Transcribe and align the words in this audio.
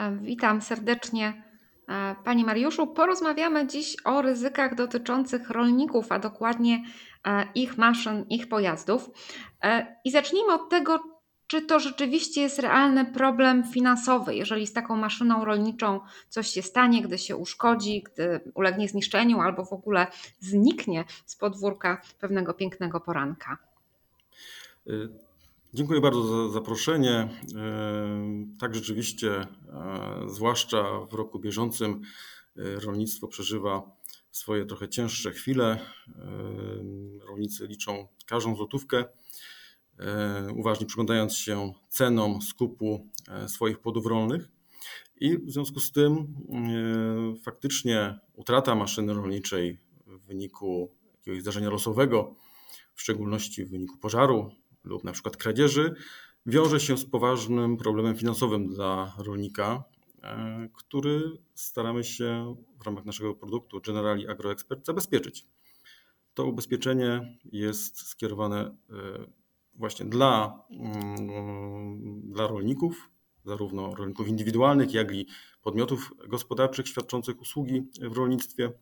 E, 0.00 0.16
witam 0.22 0.62
serdecznie 0.62 1.42
e, 1.88 2.14
Panie 2.24 2.44
Mariuszu. 2.44 2.86
Porozmawiamy 2.86 3.66
dziś 3.66 3.96
o 4.04 4.22
ryzykach 4.22 4.74
dotyczących 4.74 5.50
rolników, 5.50 6.12
a 6.12 6.18
dokładnie 6.18 6.84
e, 7.26 7.46
ich 7.54 7.78
maszyn, 7.78 8.26
ich 8.28 8.48
pojazdów. 8.48 9.10
I 10.04 10.10
zacznijmy 10.10 10.52
od 10.52 10.70
tego, 10.70 11.00
czy 11.46 11.62
to 11.62 11.80
rzeczywiście 11.80 12.40
jest 12.40 12.58
realny 12.58 13.04
problem 13.04 13.64
finansowy, 13.72 14.34
jeżeli 14.34 14.66
z 14.66 14.72
taką 14.72 14.96
maszyną 14.96 15.44
rolniczą 15.44 16.00
coś 16.28 16.48
się 16.48 16.62
stanie, 16.62 17.02
gdy 17.02 17.18
się 17.18 17.36
uszkodzi, 17.36 18.02
gdy 18.02 18.40
ulegnie 18.54 18.88
zniszczeniu 18.88 19.40
albo 19.40 19.64
w 19.64 19.72
ogóle 19.72 20.06
zniknie 20.38 21.04
z 21.26 21.36
podwórka 21.36 22.02
pewnego 22.20 22.54
pięknego 22.54 23.00
poranka. 23.00 23.58
Dziękuję 25.74 26.00
bardzo 26.00 26.48
za 26.48 26.52
zaproszenie. 26.52 27.14
E, 27.14 27.28
tak, 28.58 28.74
rzeczywiście, 28.74 29.30
e, 29.32 29.46
zwłaszcza 30.28 31.00
w 31.10 31.14
roku 31.14 31.38
bieżącym, 31.38 32.00
e, 32.56 32.80
rolnictwo 32.80 33.28
przeżywa 33.28 33.96
swoje 34.30 34.66
trochę 34.66 34.88
cięższe 34.88 35.32
chwile. 35.32 35.78
Rolnicy 37.28 37.66
liczą 37.66 38.08
każdą 38.26 38.56
złotówkę, 38.56 39.04
uważnie 40.56 40.86
przyglądając 40.86 41.34
się 41.34 41.72
cenom 41.88 42.42
skupu 42.42 43.08
swoich 43.46 43.78
płodów 43.78 44.06
rolnych. 44.06 44.48
I 45.20 45.38
w 45.38 45.50
związku 45.50 45.80
z 45.80 45.92
tym 45.92 46.34
faktycznie 47.42 48.18
utrata 48.34 48.74
maszyny 48.74 49.14
rolniczej 49.14 49.78
w 50.06 50.26
wyniku 50.26 50.90
jakiegoś 51.14 51.40
zdarzenia 51.40 51.70
losowego, 51.70 52.34
w 52.94 53.00
szczególności 53.00 53.64
w 53.64 53.70
wyniku 53.70 53.98
pożaru 53.98 54.59
lub 54.84 55.04
na 55.04 55.12
przykład 55.12 55.36
kradzieży 55.36 55.94
wiąże 56.46 56.80
się 56.80 56.96
z 56.96 57.04
poważnym 57.04 57.76
problemem 57.76 58.16
finansowym 58.16 58.68
dla 58.68 59.14
rolnika, 59.18 59.84
e, 60.22 60.68
który 60.74 61.22
staramy 61.54 62.04
się 62.04 62.56
w 62.80 62.86
ramach 62.86 63.04
naszego 63.04 63.34
produktu 63.34 63.80
Generali 63.80 64.28
AgroExpert 64.28 64.86
zabezpieczyć. 64.86 65.46
To 66.34 66.44
ubezpieczenie 66.44 67.38
jest 67.44 68.08
skierowane 68.08 68.60
e, 68.60 68.74
właśnie 69.74 70.06
dla, 70.06 70.62
mm, 70.70 72.22
dla 72.32 72.46
rolników, 72.46 73.10
zarówno 73.44 73.94
rolników 73.94 74.28
indywidualnych, 74.28 74.94
jak 74.94 75.12
i 75.12 75.26
podmiotów 75.62 76.12
gospodarczych 76.28 76.88
świadczących 76.88 77.40
usługi 77.40 77.82
w 78.00 78.16
rolnictwie 78.16 78.72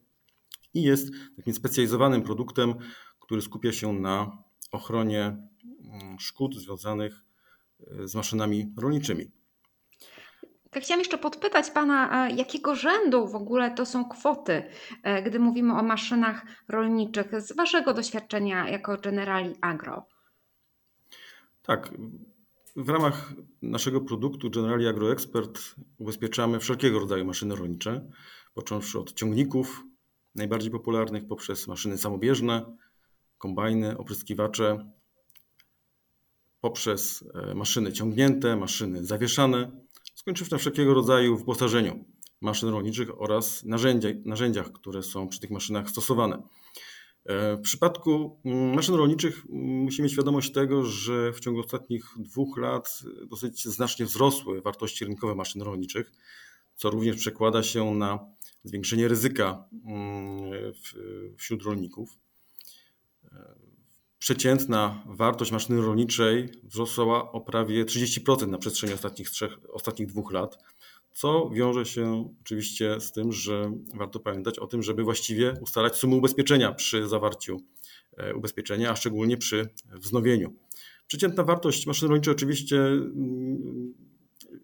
i 0.74 0.82
jest 0.82 1.12
takim 1.36 1.54
specjalizowanym 1.54 2.22
produktem, 2.22 2.74
który 3.20 3.42
skupia 3.42 3.72
się 3.72 3.92
na 3.92 4.42
ochronie 4.72 5.48
szkód 6.18 6.54
związanych 6.54 7.24
e, 7.80 8.08
z 8.08 8.14
maszynami 8.14 8.72
rolniczymi. 8.78 9.30
Tak 10.70 10.82
chciałam 10.82 11.00
jeszcze 11.00 11.18
podpytać 11.18 11.70
Pana, 11.70 12.28
jakiego 12.28 12.74
rzędu 12.74 13.28
w 13.28 13.34
ogóle 13.34 13.70
to 13.70 13.86
są 13.86 14.08
kwoty, 14.08 14.62
e, 15.02 15.22
gdy 15.22 15.38
mówimy 15.38 15.72
o 15.72 15.82
maszynach 15.82 16.42
rolniczych, 16.68 17.40
z 17.40 17.56
Waszego 17.56 17.94
doświadczenia 17.94 18.68
jako 18.68 18.96
Generali 18.96 19.54
Agro? 19.60 20.06
Tak. 21.62 21.90
W 22.76 22.88
ramach 22.88 23.32
naszego 23.62 24.00
produktu 24.00 24.50
Generali 24.50 24.88
Agro 24.88 25.12
Expert 25.12 25.60
ubezpieczamy 25.98 26.60
wszelkiego 26.60 26.98
rodzaju 26.98 27.24
maszyny 27.24 27.56
rolnicze, 27.56 28.10
począwszy 28.54 28.98
od 28.98 29.12
ciągników 29.12 29.84
najbardziej 30.34 30.70
popularnych, 30.70 31.26
poprzez 31.26 31.68
maszyny 31.68 31.98
samobieżne, 31.98 32.76
kombajny, 33.38 33.98
opryskiwacze, 33.98 34.90
poprzez 36.68 37.24
e, 37.34 37.54
maszyny 37.54 37.92
ciągnięte, 37.92 38.56
maszyny 38.56 39.04
zawieszane, 39.04 39.70
skończywszy 40.14 40.52
na 40.52 40.58
wszelkiego 40.58 40.94
rodzaju 40.94 41.36
wyposażeniu 41.36 42.04
maszyn 42.40 42.68
rolniczych 42.68 43.22
oraz 43.22 43.64
narzędzia, 43.64 44.08
narzędziach, 44.24 44.72
które 44.72 45.02
są 45.02 45.28
przy 45.28 45.40
tych 45.40 45.50
maszynach 45.50 45.90
stosowane. 45.90 46.42
E, 47.24 47.56
w 47.56 47.60
przypadku 47.60 48.40
mm, 48.44 48.74
maszyn 48.74 48.94
rolniczych 48.94 49.46
mm, 49.50 49.66
musimy 49.66 50.04
mieć 50.04 50.12
świadomość 50.12 50.52
tego, 50.52 50.84
że 50.84 51.32
w 51.32 51.40
ciągu 51.40 51.60
ostatnich 51.60 52.04
dwóch 52.18 52.58
lat 52.58 53.02
dosyć 53.26 53.64
znacznie 53.64 54.06
wzrosły 54.06 54.62
wartości 54.62 55.04
rynkowe 55.04 55.34
maszyn 55.34 55.62
rolniczych, 55.62 56.12
co 56.74 56.90
również 56.90 57.16
przekłada 57.16 57.62
się 57.62 57.94
na 57.94 58.18
zwiększenie 58.64 59.08
ryzyka 59.08 59.64
mm, 59.86 60.72
wśród 61.36 61.62
rolników. 61.62 62.18
Przeciętna 64.18 65.02
wartość 65.06 65.52
maszyny 65.52 65.82
rolniczej 65.82 66.48
wzrosła 66.62 67.32
o 67.32 67.40
prawie 67.40 67.84
30% 67.84 68.48
na 68.48 68.58
przestrzeni 68.58 68.92
ostatnich, 68.92 69.30
trzech, 69.30 69.58
ostatnich 69.72 70.08
dwóch 70.08 70.32
lat, 70.32 70.58
co 71.12 71.50
wiąże 71.50 71.86
się 71.86 72.34
oczywiście 72.40 73.00
z 73.00 73.12
tym, 73.12 73.32
że 73.32 73.72
warto 73.94 74.20
pamiętać 74.20 74.58
o 74.58 74.66
tym, 74.66 74.82
żeby 74.82 75.02
właściwie 75.02 75.54
ustalać 75.60 75.96
sumę 75.96 76.16
ubezpieczenia 76.16 76.72
przy 76.72 77.08
zawarciu 77.08 77.60
e, 78.16 78.34
ubezpieczenia, 78.34 78.90
a 78.90 78.96
szczególnie 78.96 79.36
przy 79.36 79.68
wznowieniu. 79.92 80.54
Przeciętna 81.06 81.44
wartość 81.44 81.86
maszyny 81.86 82.08
rolniczej 82.08 82.34
oczywiście 82.34 82.78
mm, 82.86 83.94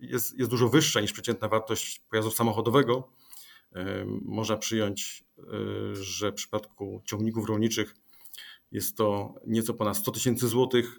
jest, 0.00 0.38
jest 0.38 0.50
dużo 0.50 0.68
wyższa 0.68 1.00
niż 1.00 1.12
przeciętna 1.12 1.48
wartość 1.48 2.00
pojazdu 2.10 2.30
samochodowego. 2.30 3.08
E, 3.72 4.04
można 4.22 4.56
przyjąć, 4.56 5.24
e, 5.38 5.44
że 5.94 6.32
w 6.32 6.34
przypadku 6.34 7.02
ciągników 7.04 7.48
rolniczych 7.48 7.94
jest 8.74 8.96
to 8.96 9.34
nieco 9.46 9.74
ponad 9.74 9.96
100 9.96 10.10
tysięcy 10.12 10.48
złotych. 10.48 10.98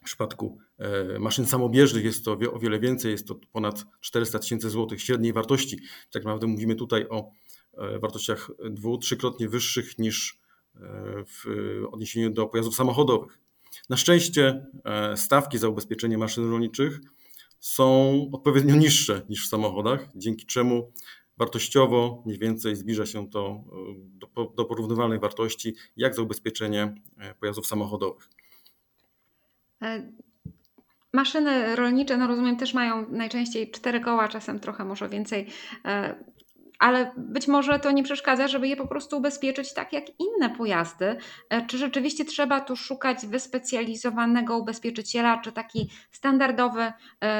W 0.00 0.04
przypadku 0.04 0.58
e, 0.78 1.18
maszyn 1.18 1.46
samobieżnych 1.46 2.04
jest 2.04 2.24
to 2.24 2.38
o 2.52 2.58
wiele 2.58 2.80
więcej, 2.80 3.12
jest 3.12 3.26
to 3.26 3.34
ponad 3.52 3.84
400 4.00 4.38
tysięcy 4.38 4.70
złotych 4.70 5.02
średniej 5.02 5.32
wartości. 5.32 5.80
Tak 6.10 6.24
naprawdę 6.24 6.46
mówimy 6.46 6.74
tutaj 6.74 7.06
o 7.08 7.30
e, 7.78 7.98
wartościach 7.98 8.50
dwu, 8.70 8.98
trzykrotnie 8.98 9.48
wyższych 9.48 9.98
niż 9.98 10.40
e, 10.74 10.80
w 11.26 11.44
odniesieniu 11.92 12.30
do 12.30 12.46
pojazdów 12.46 12.74
samochodowych. 12.74 13.38
Na 13.88 13.96
szczęście 13.96 14.66
stawki 15.16 15.58
za 15.58 15.68
ubezpieczenie 15.68 16.18
maszyn 16.18 16.50
rolniczych 16.50 17.00
są 17.60 18.14
odpowiednio 18.32 18.76
niższe 18.76 19.22
niż 19.28 19.46
w 19.46 19.48
samochodach, 19.48 20.08
dzięki 20.14 20.46
czemu 20.46 20.92
Wartościowo 21.40 22.22
mniej 22.26 22.38
więcej 22.38 22.76
zbliża 22.76 23.06
się 23.06 23.30
to 23.30 23.48
e, 23.48 23.60
do, 23.96 24.44
do 24.56 24.64
porównywalnych 24.64 25.20
wartości 25.20 25.74
jak 25.96 26.14
za 26.14 26.22
ubezpieczenie 26.22 26.94
e, 27.18 27.34
pojazdów 27.34 27.66
samochodowych. 27.66 28.28
E, 29.82 30.12
maszyny 31.12 31.76
rolnicze, 31.76 32.16
no 32.16 32.26
rozumiem, 32.26 32.56
też 32.56 32.74
mają 32.74 33.08
najczęściej 33.10 33.70
cztery 33.70 34.00
koła, 34.00 34.28
czasem 34.28 34.60
trochę 34.60 34.84
może 34.84 35.08
więcej, 35.08 35.46
ale 36.78 37.12
być 37.16 37.48
może 37.48 37.78
to 37.78 37.90
nie 37.90 38.02
przeszkadza, 38.02 38.48
żeby 38.48 38.68
je 38.68 38.76
po 38.76 38.86
prostu 38.86 39.18
ubezpieczyć 39.18 39.74
tak 39.74 39.92
jak 39.92 40.04
inne 40.18 40.50
pojazdy. 40.50 41.16
Czy 41.66 41.78
rzeczywiście 41.78 42.24
trzeba 42.24 42.60
tu 42.60 42.76
szukać 42.76 43.26
wyspecjalizowanego 43.26 44.58
ubezpieczyciela, 44.58 45.40
czy 45.40 45.52
taki 45.52 45.90
standardowy, 46.10 46.92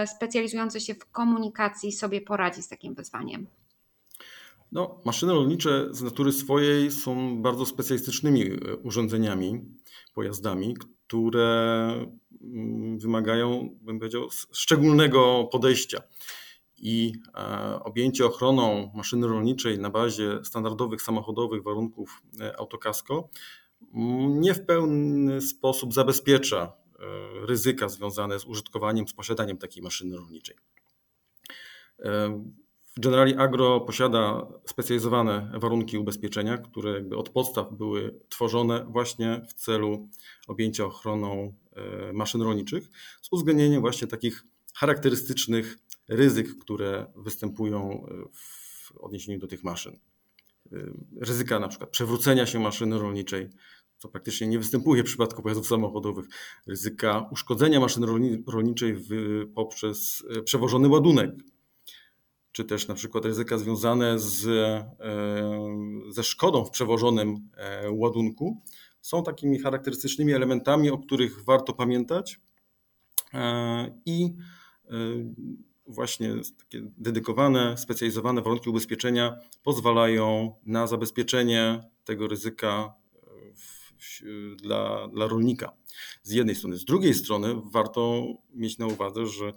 specjalizujący 0.07 0.81
się 0.81 0.95
w 0.95 1.11
komunikacji 1.11 1.93
sobie 1.93 2.21
poradzi 2.21 2.63
z 2.63 2.69
takim 2.69 2.95
wyzwaniem? 2.95 3.47
No, 4.73 5.01
maszyny 5.05 5.33
rolnicze 5.33 5.89
z 5.91 6.03
natury 6.03 6.33
swojej 6.33 6.91
są 6.91 7.43
bardzo 7.43 7.67
specjalistycznymi 7.67 8.43
e, 8.43 8.77
urządzeniami, 8.77 9.61
pojazdami, 10.15 10.75
które 11.07 11.91
mm, 12.43 12.99
wymagają, 12.99 13.77
bym 13.83 13.99
powiedział, 13.99 14.29
szczególnego 14.53 15.49
podejścia. 15.53 16.03
I 16.77 17.13
e, 17.35 17.81
objęcie 17.85 18.27
ochroną 18.27 18.91
maszyny 18.95 19.27
rolniczej 19.27 19.79
na 19.79 19.91
bazie 19.91 20.45
standardowych 20.45 21.03
samochodowych 21.03 21.63
warunków 21.63 22.23
e, 22.41 22.57
autokasko 22.57 23.29
mm, 23.95 24.41
nie 24.41 24.55
w 24.55 24.67
pełny 24.67 25.41
sposób 25.41 25.95
zabezpiecza 25.95 26.81
ryzyka 27.47 27.89
związane 27.89 28.39
z 28.39 28.45
użytkowaniem, 28.45 29.09
z 29.09 29.13
posiadaniem 29.13 29.59
takiej 29.59 29.83
maszyny 29.83 30.17
rolniczej. 30.17 30.57
Generali 32.97 33.35
Agro 33.35 33.81
posiada 33.81 34.47
specjalizowane 34.67 35.51
warunki 35.55 35.99
ubezpieczenia, 35.99 36.59
które 36.59 36.93
jakby 36.93 37.17
od 37.17 37.29
podstaw 37.29 37.73
były 37.73 38.21
tworzone 38.29 38.85
właśnie 38.85 39.43
w 39.49 39.55
celu 39.55 40.09
objęcia 40.49 40.85
ochroną 40.85 41.55
e, 41.73 42.13
maszyn 42.13 42.43
rolniczych, 42.43 42.91
z 43.23 43.33
uwzględnieniem 43.33 43.81
właśnie 43.81 44.07
takich 44.07 44.45
charakterystycznych 44.75 45.79
ryzyk, 46.09 46.59
które 46.59 47.13
występują 47.17 48.07
e, 48.07 48.25
w 48.33 48.93
odniesieniu 49.01 49.39
do 49.39 49.47
tych 49.47 49.65
maszyn. 49.65 49.99
E, 50.73 50.77
ryzyka 51.21 51.59
na 51.59 51.69
przykład 51.69 51.91
przewrócenia 51.91 52.47
się 52.47 52.61
maszyny 52.61 52.99
rolniczej, 52.99 53.49
co 53.99 54.09
praktycznie 54.09 54.47
nie 54.47 54.59
występuje 54.59 55.03
w 55.03 55.07
przypadku 55.07 55.43
pojazdów 55.43 55.67
samochodowych, 55.67 56.27
ryzyka 56.67 57.29
uszkodzenia 57.33 57.81
maszyny 57.81 58.07
rolniczej 58.47 58.97
poprzez 59.55 60.25
przewożony 60.45 60.89
ładunek, 60.89 61.31
czy 62.53 62.65
też 62.65 62.89
na 62.89 62.95
przykład 62.95 63.25
ryzyka 63.25 63.59
związane 63.59 64.19
z, 64.19 64.47
e, 64.47 64.93
ze 66.09 66.25
szkodą 66.25 66.65
w 66.65 66.71
przewożonym 66.71 67.49
e, 67.57 67.91
ładunku, 67.91 68.63
są 69.01 69.23
takimi 69.23 69.59
charakterystycznymi 69.59 70.33
elementami, 70.33 70.91
o 70.91 70.99
których 70.99 71.45
warto 71.45 71.73
pamiętać 71.73 72.41
e, 73.35 74.01
i 74.07 74.35
właśnie 75.87 76.35
takie 76.59 76.83
dedykowane, 76.99 77.77
specjalizowane 77.79 78.43
warunki 78.43 78.71
ubezpieczenia 78.71 79.37
pozwalają 79.63 80.55
na 80.67 80.87
zabezpieczenie 80.87 81.85
tego 82.05 82.29
ryzyka 82.29 82.95
w, 83.55 83.93
w, 83.99 84.57
dla, 84.57 85.09
dla 85.09 85.27
rolnika. 85.27 85.73
Z 86.23 86.33
jednej 86.33 86.55
strony. 86.55 86.77
Z 86.77 86.85
drugiej 86.85 87.15
strony 87.15 87.55
warto 87.73 88.25
mieć 88.55 88.79
na 88.79 88.87
uwadze, 88.87 89.27
że 89.27 89.53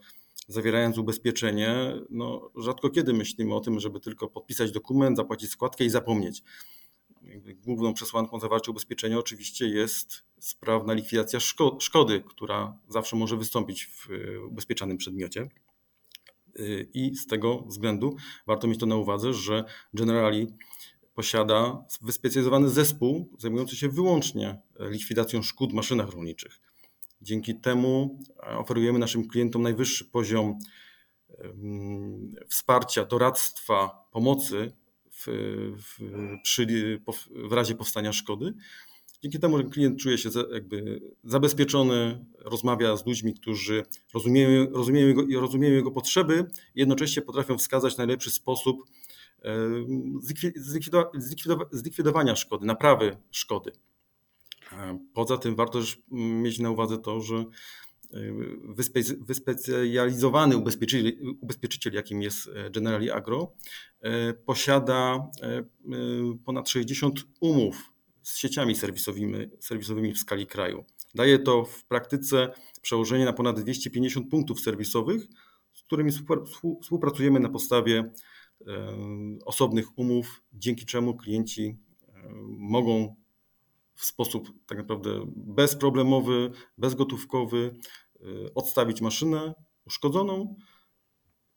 zawierając 0.48 0.98
ubezpieczenie, 0.98 1.76
no, 2.10 2.52
rzadko 2.56 2.90
kiedy 2.90 3.14
myślimy 3.14 3.56
o 3.56 3.60
tym, 3.60 3.80
żeby 3.80 4.00
tylko 4.00 4.28
podpisać 4.28 4.72
dokument, 4.72 5.18
zapłacić 5.18 5.52
składkę 5.52 5.86
i 5.86 5.90
zapomnieć. 5.90 6.44
Główną 7.66 7.94
przesłanką 7.94 8.40
zawarcia 8.40 8.72
ubezpieczenia 8.72 9.20
oczywiście 9.20 9.68
jest 9.68 10.24
sprawna 10.40 10.94
likwidacja 10.94 11.40
szkody, 11.80 12.24
która 12.28 12.78
zawsze 12.88 13.16
może 13.16 13.38
wystąpić 13.38 13.86
w 13.86 14.08
ubezpieczanym 14.48 14.98
przedmiocie. 14.98 15.50
I 16.94 17.16
z 17.16 17.28
tego 17.28 17.64
względu 17.68 18.16
warto 18.48 18.68
mieć 18.68 18.80
to 18.80 18.86
na 18.86 18.96
uwadze, 18.96 19.34
że 19.34 19.64
Generali 19.94 20.48
posiada 21.14 21.86
wyspecjalizowany 22.02 22.70
zespół 22.70 23.30
zajmujący 23.38 23.76
się 23.76 23.90
wyłącznie 23.90 24.62
likwidacją 24.80 25.42
szkód 25.42 25.72
w 25.72 25.74
maszynach 25.74 26.10
rolniczych. 26.10 26.62
Dzięki 27.24 27.56
temu 27.56 28.20
oferujemy 28.38 29.00
naszym 29.00 29.28
klientom 29.28 29.62
najwyższy 29.62 30.06
poziom 30.06 30.60
wsparcia, 32.48 33.06
doradztwa, 33.06 34.08
pomocy 34.12 34.72
w, 35.12 35.26
w, 35.78 36.00
przy, 36.44 37.00
w 37.50 37.54
razie 37.54 37.76
powstania 37.76 38.14
szkody. 38.14 38.54
Dzięki 39.22 39.40
temu 39.40 39.70
klient 39.70 40.00
czuje 40.00 40.18
się 40.18 40.30
jakby 40.54 41.02
zabezpieczony, 41.24 42.26
rozmawia 42.40 42.98
z 42.98 43.06
ludźmi, 43.06 43.34
którzy 43.34 43.84
rozumieją, 44.14 44.70
rozumieją, 44.72 45.08
jego, 45.08 45.42
rozumieją 45.42 45.74
jego 45.74 45.92
potrzeby 45.92 46.46
i 46.76 46.80
jednocześnie 46.80 47.22
potrafią 47.22 47.58
wskazać 47.58 47.98
najlepszy 47.98 48.32
sposób 48.32 48.78
zlikwidowania 51.72 52.36
szkody, 52.36 52.66
naprawy 52.66 53.18
szkody. 53.32 53.72
Poza 55.14 55.38
tym 55.38 55.56
warto 55.56 55.80
też 55.80 56.02
mieć 56.12 56.60
na 56.60 56.72
uwadze 56.72 56.98
to, 56.98 57.22
że 57.22 57.46
wyspecjalizowany 59.20 60.58
ubezpieczyciel, 60.58 61.14
ubezpieczyciel, 61.42 61.94
jakim 61.94 62.22
jest 62.22 62.50
Generali 62.72 63.12
Agro, 63.12 63.54
posiada 64.46 65.30
ponad 66.46 66.70
60 66.70 67.24
umów 67.42 67.94
z 68.22 68.38
sieciami 68.38 68.76
serwisowymi, 68.76 69.38
serwisowymi 69.60 70.14
w 70.14 70.20
skali 70.20 70.48
kraju. 70.48 70.86
Daje 71.16 71.40
to 71.40 71.66
w 71.66 71.86
praktyce 71.86 72.54
przełożenie 72.82 73.26
na 73.26 73.34
ponad 73.34 73.60
250 73.62 74.30
punktów 74.30 74.62
serwisowych, 74.62 75.28
z 75.74 75.84
którymi 75.84 76.12
współpracujemy 76.82 77.40
na 77.40 77.50
podstawie 77.50 78.12
osobnych 79.46 79.98
umów, 79.98 80.44
dzięki 80.54 80.86
czemu 80.86 81.18
klienci 81.18 81.78
mogą 82.48 83.16
w 84.04 84.06
sposób 84.06 84.54
tak 84.66 84.78
naprawdę 84.78 85.26
bezproblemowy, 85.36 86.52
bezgotówkowy 86.78 87.76
odstawić 88.56 89.02
maszynę 89.02 89.54
uszkodzoną 89.86 90.56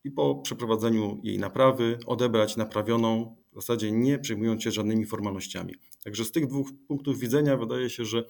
i 0.05 0.11
po 0.11 0.35
przeprowadzeniu 0.35 1.21
jej 1.23 1.39
naprawy 1.39 1.99
odebrać 2.07 2.57
naprawioną, 2.57 3.37
w 3.53 3.55
zasadzie 3.55 3.93
nie 3.93 4.19
przejmując 4.19 4.63
się 4.63 4.71
żadnymi 4.71 5.07
formalnościami. 5.07 5.75
Także 6.05 6.25
z 6.25 6.33
tych 6.33 6.47
dwóch 6.47 6.69
punktów 6.89 7.19
widzenia 7.19 7.57
wydaje 7.57 7.91
się, 7.91 8.05
że 8.05 8.25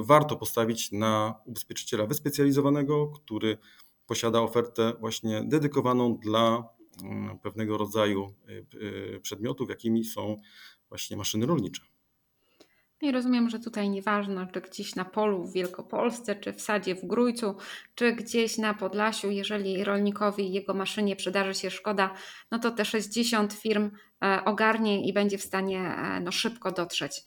warto 0.00 0.36
postawić 0.36 0.92
na 0.92 1.34
ubezpieczyciela 1.44 2.06
wyspecjalizowanego, 2.06 3.06
który 3.08 3.58
posiada 4.06 4.40
ofertę 4.40 4.92
właśnie 5.00 5.44
dedykowaną 5.44 6.18
dla 6.18 6.68
pewnego 7.42 7.78
rodzaju 7.78 8.34
przedmiotów, 9.22 9.68
jakimi 9.68 10.04
są 10.04 10.40
właśnie 10.88 11.16
maszyny 11.16 11.46
rolnicze. 11.46 11.82
I 13.02 13.12
rozumiem, 13.12 13.50
że 13.50 13.58
tutaj 13.58 13.90
nieważne, 13.90 14.46
czy 14.52 14.60
gdzieś 14.60 14.94
na 14.94 15.04
polu 15.04 15.44
w 15.44 15.52
Wielkopolsce, 15.52 16.36
czy 16.36 16.52
w 16.52 16.60
sadzie 16.60 16.94
w 16.94 17.06
Grójcu, 17.06 17.56
czy 17.94 18.12
gdzieś 18.12 18.58
na 18.58 18.74
Podlasiu, 18.74 19.30
jeżeli 19.30 19.84
rolnikowi 19.84 20.52
jego 20.52 20.74
maszynie 20.74 21.16
przydarzy 21.16 21.54
się 21.54 21.70
szkoda, 21.70 22.14
no 22.50 22.58
to 22.58 22.70
te 22.70 22.84
60 22.84 23.52
firm 23.52 23.90
ogarnie 24.44 25.08
i 25.08 25.12
będzie 25.12 25.38
w 25.38 25.42
stanie 25.42 25.96
no, 26.22 26.32
szybko 26.32 26.72
dotrzeć. 26.72 27.22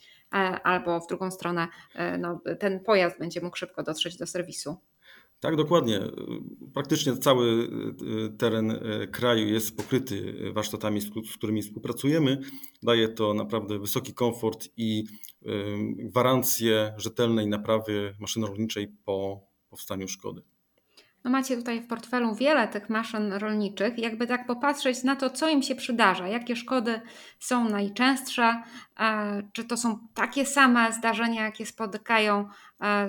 Albo 0.64 1.00
w 1.00 1.08
drugą 1.08 1.32
stronę, 1.32 1.68
no, 2.20 2.42
ten 2.60 2.80
pojazd 2.80 3.20
będzie 3.20 3.42
mógł 3.42 3.58
szybko 3.58 3.84
dotrzeć 3.84 4.18
do 4.18 4.28
serwisu. 4.28 4.78
Tak, 5.44 5.56
dokładnie. 5.56 6.00
Praktycznie 6.74 7.18
cały 7.18 7.70
teren 8.38 8.80
kraju 9.12 9.48
jest 9.48 9.78
pokryty 9.78 10.36
warsztatami, 10.54 11.02
z 11.02 11.38
którymi 11.38 11.62
współpracujemy. 11.62 12.40
Daje 12.84 13.10
to 13.10 13.34
naprawdę 13.34 13.80
wysoki 13.80 14.14
komfort 14.14 14.70
i 14.78 15.04
gwarancję 15.98 16.94
rzetelnej 16.98 17.48
naprawy 17.48 18.16
maszyny 18.20 18.48
rolniczej 18.48 18.88
po 19.06 19.48
powstaniu 19.70 20.08
szkody. 20.08 20.42
No 21.24 21.32
macie 21.32 21.58
tutaj 21.58 21.82
w 21.82 21.88
portfelu 21.88 22.36
wiele 22.36 22.68
tych 22.68 22.90
maszyn 22.90 23.34
rolniczych. 23.34 23.98
Jakby 23.98 24.28
tak 24.28 24.48
popatrzeć 24.48 25.04
na 25.04 25.16
to, 25.16 25.30
co 25.30 25.50
im 25.50 25.64
się 25.64 25.76
przydarza, 25.76 26.28
jakie 26.28 26.56
szkody 26.56 27.02
są 27.40 27.70
najczęstsze, 27.70 28.64
czy 29.54 29.64
to 29.64 29.78
są 29.78 30.08
takie 30.14 30.46
same 30.46 30.94
zdarzenia, 30.94 31.44
jakie 31.44 31.66
spotykają 31.66 32.48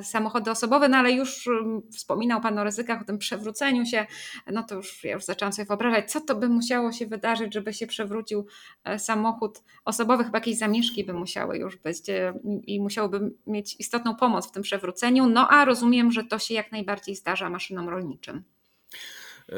samochody 0.03 0.51
osobowe, 0.51 0.89
no 0.89 0.97
ale 0.97 1.13
już 1.13 1.49
wspominał 1.93 2.41
Pan 2.41 2.59
o 2.59 2.65
ryzykach, 2.65 3.03
o 3.03 3.05
tym 3.05 3.19
przewróceniu 3.19 3.87
się, 3.87 4.07
no 4.53 4.63
to 4.63 4.75
już 4.75 5.05
ja 5.05 5.13
już 5.13 5.25
zaczęłam 5.25 5.53
sobie 5.53 5.67
wyobrażać, 5.67 6.13
co 6.13 6.21
to 6.21 6.35
by 6.35 6.49
musiało 6.49 6.93
się 6.93 7.07
wydarzyć, 7.07 7.55
żeby 7.55 7.75
się 7.75 7.87
przewrócił 7.87 8.47
e, 8.85 8.99
samochód 8.99 9.63
osobowy, 9.85 10.25
chyba 10.25 10.39
jakieś 10.39 10.59
zamieszki 10.59 11.05
by 11.05 11.13
musiały 11.13 11.59
już 11.59 11.77
być 11.77 12.09
e, 12.09 12.35
i 12.67 12.81
musiałyby 12.81 13.33
mieć 13.47 13.77
istotną 13.79 14.17
pomoc 14.17 14.49
w 14.49 14.53
tym 14.53 14.63
przewróceniu, 14.63 15.27
no 15.27 15.49
a 15.49 15.65
rozumiem, 15.65 16.13
że 16.13 16.25
to 16.25 16.39
się 16.39 16.55
jak 16.55 16.73
najbardziej 16.73 17.17
zdarza 17.17 17.51
maszynom 17.51 17.89
rolniczym. 17.89 18.45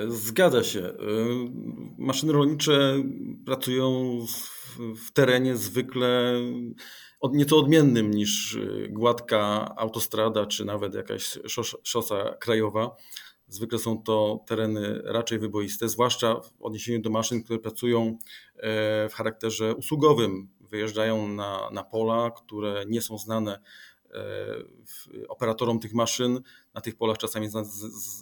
Zgadza 0.08 0.62
się. 0.62 0.92
Maszyny 1.98 2.32
rolnicze 2.32 3.02
pracują 3.46 4.18
w 4.96 5.12
terenie 5.12 5.56
zwykle 5.56 6.34
nieco 7.32 7.58
odmiennym 7.58 8.10
niż 8.10 8.58
gładka 8.88 9.72
autostrada 9.76 10.46
czy 10.46 10.64
nawet 10.64 10.94
jakaś 10.94 11.38
szosa 11.82 12.34
krajowa. 12.40 12.96
Zwykle 13.48 13.78
są 13.78 14.02
to 14.02 14.44
tereny 14.46 15.02
raczej 15.04 15.38
wyboiste, 15.38 15.88
zwłaszcza 15.88 16.40
w 16.40 16.62
odniesieniu 16.62 17.02
do 17.02 17.10
maszyn, 17.10 17.42
które 17.42 17.58
pracują 17.58 18.18
w 19.10 19.12
charakterze 19.14 19.74
usługowym. 19.74 20.48
Wyjeżdżają 20.60 21.28
na, 21.28 21.70
na 21.72 21.84
pola, 21.84 22.30
które 22.30 22.84
nie 22.88 23.02
są 23.02 23.18
znane 23.18 23.60
operatorom 25.28 25.78
tych 25.80 25.94
maszyn. 25.94 26.40
Na 26.74 26.80
tych 26.80 26.96
polach 26.96 27.18
czasami 27.18 27.48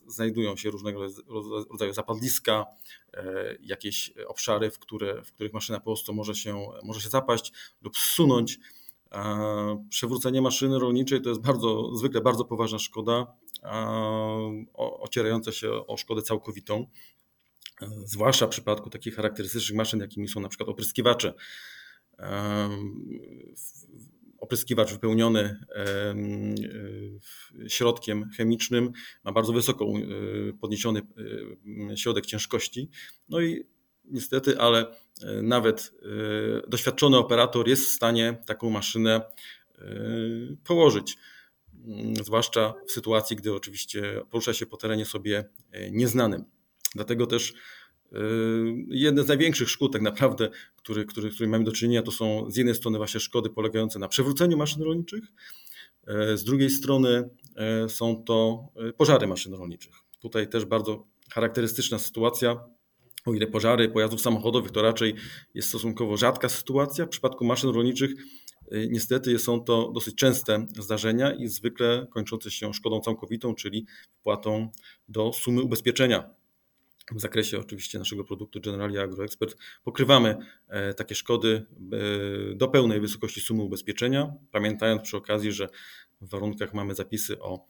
znajdują 0.07 0.57
się 0.57 0.71
różnego 0.71 1.01
rodzaju 1.71 1.93
zapadliska, 1.93 2.67
e, 3.15 3.57
jakieś 3.61 4.13
obszary, 4.27 4.71
w, 4.71 4.79
które, 4.79 5.23
w 5.23 5.33
których 5.33 5.53
maszyna 5.53 5.79
po 5.79 5.85
prostu 5.85 6.15
może 6.15 6.35
się, 6.35 6.67
może 6.83 7.01
się 7.01 7.09
zapaść 7.09 7.53
lub 7.83 7.99
zsunąć. 7.99 8.59
Przewrócenie 9.89 10.43
maszyny 10.43 10.79
rolniczej 10.79 11.23
to 11.23 11.29
jest 11.29 11.41
bardzo, 11.41 11.97
zwykle 11.97 12.21
bardzo 12.21 12.45
poważna 12.45 12.79
szkoda, 12.79 13.27
ocierająca 14.75 15.53
się 15.53 15.87
o 15.87 15.97
szkodę 15.97 16.23
całkowitą, 16.23 16.87
e, 17.83 17.91
zwłaszcza 18.05 18.47
w 18.47 18.51
przypadku 18.51 18.91
takich 18.91 19.15
charakterystycznych 19.15 19.77
maszyn, 19.77 20.01
jakimi 20.01 20.29
są 20.29 20.41
na 20.41 20.49
przykład 20.49 20.69
opryskiwacze 20.69 21.35
opryskiwacz 24.45 24.93
wypełniony 24.93 25.61
środkiem 27.69 28.31
chemicznym 28.37 28.93
ma 29.25 29.33
bardzo 29.33 29.53
wysoko 29.53 29.85
e, 29.85 30.53
podniesiony 30.53 31.01
e, 31.91 31.97
środek 31.97 32.27
ciężkości. 32.27 32.91
No 33.29 33.41
i 33.41 33.65
niestety, 34.05 34.59
ale 34.59 34.87
e, 35.23 35.43
nawet 35.43 35.93
doświadczony 36.69 37.17
operator 37.17 37.69
jest 37.69 37.85
w 37.85 37.93
stanie 37.93 38.43
taką 38.47 38.71
maszynę 38.71 39.21
położyć. 40.65 41.17
Mm, 41.85 42.17
zwłaszcza 42.17 42.75
w 42.87 42.93
sytuacji, 42.93 43.37
gdy 43.37 43.55
oczywiście 43.55 44.21
porusza 44.31 44.55
się 44.55 44.67
po 44.67 44.77
terenie 44.77 45.05
sobie 45.05 45.45
nieznanym. 45.91 46.45
Dlatego 46.95 47.27
też 47.27 47.55
jedne 48.89 49.23
z 49.23 49.29
największych 49.29 49.71
szkód 49.71 49.93
tak 49.93 50.03
naprawdę, 50.03 50.51
który, 50.77 51.05
który, 51.05 51.31
którymi 51.31 51.51
mamy 51.51 51.65
do 51.65 51.73
czynienia, 51.73 52.03
to 52.03 52.13
są 52.13 52.51
z 52.51 52.57
jednej 52.57 52.75
strony 52.75 52.99
właśnie 52.99 53.21
szkody 53.21 53.51
polegające 53.51 53.99
na 53.99 54.09
przewróceniu 54.09 54.57
maszyn 54.57 54.83
rolniczych, 54.83 55.25
z 56.35 56.45
drugiej 56.45 56.71
strony 56.71 57.31
są 57.89 58.25
to 58.27 58.69
pożary 58.97 59.27
maszyn 59.27 59.55
rolniczych. 59.55 59.95
Tutaj 60.21 60.49
też 60.49 60.65
bardzo 60.65 61.07
charakterystyczna 61.31 61.99
sytuacja. 61.99 62.65
O 63.27 63.35
ile 63.35 63.47
pożary 63.47 63.89
pojazdów 63.89 64.21
samochodowych 64.21 64.73
to 64.73 64.83
raczej 64.83 65.15
jest 65.55 65.69
stosunkowo 65.69 66.17
rzadka 66.17 66.49
sytuacja, 66.49 67.07
w 67.07 67.09
przypadku 67.09 67.45
maszyn 67.45 67.71
rolniczych 67.71 68.11
niestety 68.89 69.39
są 69.39 69.61
to 69.65 69.93
dosyć 69.93 70.15
częste 70.15 70.67
zdarzenia 70.77 71.33
i 71.33 71.49
zwykle 71.49 72.07
kończące 72.11 72.51
się 72.51 72.75
szkodą 72.75 73.01
całkowitą, 73.01 73.55
czyli 73.55 73.87
wpłatą 74.21 74.69
do 75.09 75.33
sumy 75.33 75.63
ubezpieczenia. 75.63 76.31
W 77.13 77.21
zakresie 77.21 77.59
oczywiście 77.59 77.99
naszego 77.99 78.25
produktu 78.25 78.61
Generali 78.61 78.99
AgroExpert 78.99 79.57
pokrywamy 79.85 80.37
takie 80.97 81.15
szkody 81.15 81.67
do 82.57 82.69
pełnej 82.69 83.01
wysokości 83.01 83.41
sumy 83.41 83.63
ubezpieczenia, 83.63 84.33
pamiętając 84.51 85.03
przy 85.03 85.17
okazji, 85.17 85.53
że 85.53 85.69
w 86.21 86.29
warunkach 86.29 86.75
mamy 86.75 86.95
zapisy 86.95 87.41
o 87.41 87.67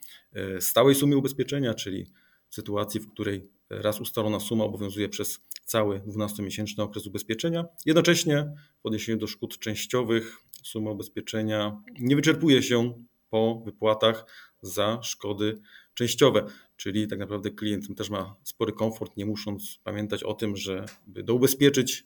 stałej 0.61 0.95
sumie 0.95 1.17
ubezpieczenia, 1.17 1.75
czyli 1.75 2.07
sytuacji, 2.55 3.01
w 3.01 3.11
której 3.11 3.49
raz 3.71 4.01
ustalona 4.01 4.41
suma 4.41 4.65
obowiązuje 4.65 5.09
przez 5.09 5.41
cały 5.65 6.01
12-miesięczny 6.01 6.83
okres 6.83 7.07
ubezpieczenia. 7.07 7.65
Jednocześnie 7.87 8.53
w 8.83 8.87
odniesieniu 8.87 9.19
do 9.19 9.27
szkód 9.27 9.59
częściowych 9.59 10.37
suma 10.63 10.91
ubezpieczenia 10.91 11.83
nie 12.01 12.17
wyczerpuje 12.17 12.63
się 12.63 13.05
po 13.31 13.63
wypłatach 13.65 14.27
za 14.63 15.03
szkody 15.03 15.59
częściowe, 15.95 16.47
czyli 16.77 17.09
tak 17.09 17.19
naprawdę 17.19 17.51
klient 17.51 17.97
też 17.97 18.11
ma 18.11 18.37
spory 18.43 18.73
komfort, 18.73 19.17
nie 19.17 19.27
musząc 19.27 19.79
pamiętać 19.85 20.23
o 20.23 20.35
tym, 20.35 20.57
że 20.57 20.87
do 21.07 21.35
ubezpieczyć, 21.35 22.05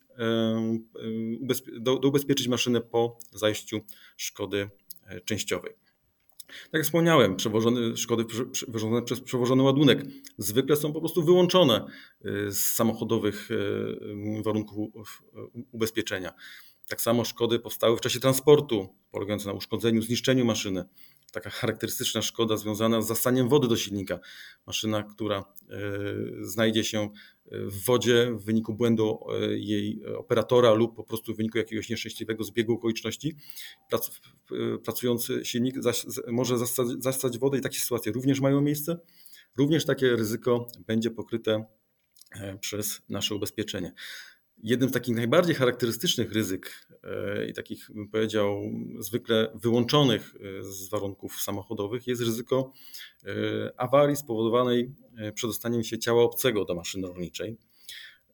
do, 1.80 1.98
do 1.98 2.08
ubezpieczyć 2.08 2.48
maszynę 2.48 2.80
po 2.80 3.18
zajściu 3.32 3.80
szkody 4.16 4.70
e, 5.06 5.20
częściowej. 5.20 5.87
Tak 6.48 6.72
jak 6.72 6.82
wspomniałem, 6.82 7.36
przewożone, 7.36 7.96
szkody 7.96 8.24
wyrządzone 8.68 9.02
przez 9.02 9.20
przewożony 9.20 9.62
ładunek 9.62 10.04
zwykle 10.38 10.76
są 10.76 10.92
po 10.92 11.00
prostu 11.00 11.24
wyłączone 11.24 11.86
y, 12.26 12.52
z 12.52 12.66
samochodowych 12.66 13.50
y, 13.50 14.42
warunków 14.42 15.22
ubezpieczenia. 15.72 16.32
Tak 16.88 17.00
samo 17.00 17.24
szkody 17.24 17.58
powstały 17.58 17.96
w 17.96 18.00
czasie 18.00 18.20
transportu, 18.20 18.88
polegające 19.10 19.46
na 19.46 19.52
uszkodzeniu, 19.52 20.02
zniszczeniu 20.02 20.44
maszyny 20.44 20.84
taka 21.32 21.50
charakterystyczna 21.50 22.22
szkoda 22.22 22.56
związana 22.56 23.02
z 23.02 23.06
zastaniem 23.06 23.48
wody 23.48 23.68
do 23.68 23.76
silnika. 23.76 24.18
Maszyna, 24.66 25.02
która 25.02 25.38
e, 25.38 25.44
znajdzie 26.40 26.84
się 26.84 27.08
w 27.52 27.84
wodzie 27.84 28.32
w 28.32 28.44
wyniku 28.44 28.74
błędu 28.74 29.20
e, 29.28 29.58
jej 29.58 30.02
operatora 30.16 30.72
lub 30.72 30.96
po 30.96 31.04
prostu 31.04 31.34
w 31.34 31.36
wyniku 31.36 31.58
jakiegoś 31.58 31.88
nieszczęśliwego 31.88 32.44
zbiegu 32.44 32.74
okoliczności, 32.74 33.36
e, 33.92 34.78
pracujący 34.78 35.44
silnik 35.44 35.74
może 36.28 36.56
zastać 36.98 37.38
wodę 37.38 37.58
i 37.58 37.60
takie 37.60 37.78
sytuacje 37.78 38.12
również 38.12 38.40
mają 38.40 38.60
miejsce. 38.60 38.98
Również 39.56 39.86
takie 39.86 40.16
ryzyko 40.16 40.66
będzie 40.86 41.10
pokryte 41.10 41.64
przez 42.60 43.02
nasze 43.08 43.34
ubezpieczenie. 43.34 43.92
Jednym 44.62 44.88
z 44.88 44.92
takich 44.92 45.16
najbardziej 45.16 45.54
charakterystycznych 45.54 46.32
ryzyk 46.32 46.88
e, 47.04 47.46
i 47.46 47.52
takich, 47.52 47.90
bym 47.94 48.08
powiedział, 48.08 48.62
zwykle 48.98 49.52
wyłączonych 49.54 50.34
e, 50.34 50.62
z 50.62 50.88
warunków 50.88 51.40
samochodowych 51.40 52.06
jest 52.06 52.22
ryzyko 52.22 52.72
e, 53.24 53.30
awarii 53.76 54.16
spowodowanej 54.16 54.94
przedostaniem 55.34 55.84
się 55.84 55.98
ciała 55.98 56.22
obcego 56.22 56.64
do 56.64 56.74
maszyny 56.74 57.08
rolniczej. 57.08 57.56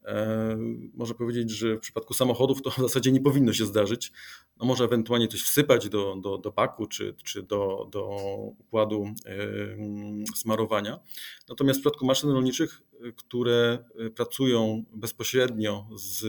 E, 0.04 0.56
można 0.94 1.14
powiedzieć, 1.14 1.50
że 1.50 1.76
w 1.76 1.80
przypadku 1.80 2.14
samochodów 2.14 2.62
to 2.62 2.70
w 2.70 2.76
zasadzie 2.76 3.12
nie 3.12 3.20
powinno 3.20 3.52
się 3.52 3.66
zdarzyć. 3.66 4.12
No 4.56 4.66
może 4.66 4.84
ewentualnie 4.84 5.28
coś 5.28 5.42
wsypać 5.42 5.88
do, 5.88 6.16
do, 6.16 6.38
do 6.38 6.52
baku 6.52 6.86
czy, 6.86 7.14
czy 7.24 7.42
do, 7.42 7.88
do 7.92 8.08
układu 8.58 9.04
smarowania. 10.36 11.00
Natomiast 11.48 11.80
w 11.80 11.82
przypadku 11.82 12.06
maszyn 12.06 12.30
rolniczych, 12.30 12.82
które 13.16 13.84
pracują 14.14 14.84
bezpośrednio 14.94 15.88
z, 15.94 16.20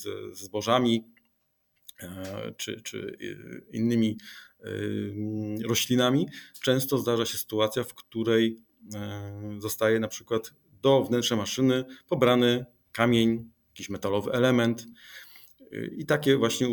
z 0.00 0.38
zbożami 0.38 1.04
e, 2.02 2.54
czy, 2.56 2.80
czy 2.80 3.18
innymi 3.72 4.18
roślinami, 5.68 6.28
często 6.62 6.98
zdarza 6.98 7.26
się 7.26 7.38
sytuacja, 7.38 7.84
w 7.84 7.94
której 7.94 8.60
e, 8.94 9.56
zostaje 9.58 10.00
na 10.00 10.08
przykład 10.08 10.54
do 10.82 11.04
wnętrza 11.04 11.36
maszyny 11.36 11.84
pobrany 12.08 12.64
kamień, 12.94 13.50
jakiś 13.68 13.90
metalowy 13.90 14.32
element. 14.32 14.86
I 15.96 16.06
takie 16.06 16.36
właśnie 16.36 16.68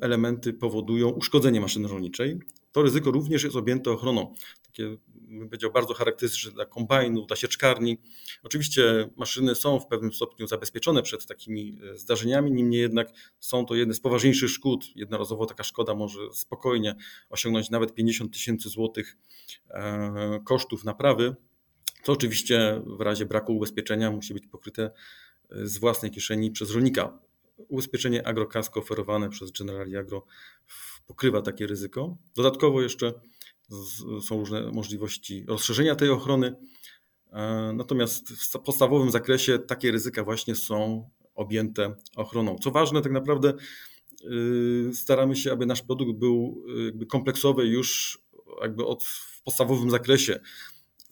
elementy 0.00 0.52
powodują 0.52 1.08
uszkodzenie 1.08 1.60
maszyny 1.60 1.88
rolniczej. 1.88 2.38
To 2.72 2.82
ryzyko 2.82 3.10
również 3.10 3.44
jest 3.44 3.56
objęte 3.56 3.90
ochroną. 3.90 4.34
Takie, 4.62 4.96
bym 5.12 5.48
powiedział, 5.48 5.72
bardzo 5.72 5.94
charakterystyczne 5.94 6.52
dla 6.52 6.66
kombajnów, 6.66 7.26
dla 7.26 7.36
sieczkarni. 7.36 7.98
Oczywiście 8.42 9.10
maszyny 9.16 9.54
są 9.54 9.80
w 9.80 9.86
pewnym 9.86 10.12
stopniu 10.12 10.46
zabezpieczone 10.46 11.02
przed 11.02 11.26
takimi 11.26 11.78
e, 11.92 11.98
zdarzeniami, 11.98 12.52
niemniej 12.52 12.80
jednak 12.80 13.12
są 13.40 13.66
to 13.66 13.74
jedne 13.74 13.94
z 13.94 14.00
poważniejszych 14.00 14.50
szkód. 14.50 14.84
Jednorazowo 14.96 15.46
taka 15.46 15.64
szkoda 15.64 15.94
może 15.94 16.20
spokojnie 16.32 16.94
osiągnąć 17.30 17.70
nawet 17.70 17.94
50 17.94 18.32
tysięcy 18.32 18.68
złotych 18.68 19.16
e, 19.70 20.40
kosztów 20.44 20.84
naprawy. 20.84 21.36
To 22.04 22.12
oczywiście 22.12 22.82
w 22.86 23.00
razie 23.00 23.26
braku 23.26 23.56
ubezpieczenia 23.56 24.10
musi 24.10 24.34
być 24.34 24.46
pokryte 24.46 24.90
z 25.50 25.78
własnej 25.78 26.10
kieszeni 26.10 26.50
przez 26.50 26.70
rolnika. 26.70 27.18
Ubezpieczenie 27.56 28.26
agrokasko 28.26 28.80
oferowane 28.80 29.30
przez 29.30 29.50
Generali 29.50 29.96
Agro 29.96 30.24
pokrywa 31.06 31.42
takie 31.42 31.66
ryzyko. 31.66 32.16
Dodatkowo 32.36 32.82
jeszcze 32.82 33.12
są 34.22 34.38
różne 34.38 34.70
możliwości 34.72 35.44
rozszerzenia 35.48 35.96
tej 35.96 36.10
ochrony. 36.10 36.56
E, 37.32 37.72
natomiast 37.74 38.28
w 38.28 38.58
podstawowym 38.58 39.10
zakresie 39.10 39.58
takie 39.58 39.90
ryzyka 39.90 40.24
właśnie 40.24 40.54
są 40.54 41.08
objęte 41.34 41.94
ochroną. 42.16 42.56
Co 42.58 42.70
ważne, 42.70 43.02
tak 43.02 43.12
naprawdę 43.12 43.54
y, 44.24 44.94
staramy 44.94 45.36
się, 45.36 45.52
aby 45.52 45.66
nasz 45.66 45.82
produkt 45.82 46.18
był 46.18 46.64
jakby 46.84 47.06
kompleksowy 47.06 47.66
już 47.66 48.18
jakby 48.62 48.86
od, 48.86 49.04
w 49.04 49.42
podstawowym 49.42 49.90
zakresie. 49.90 50.40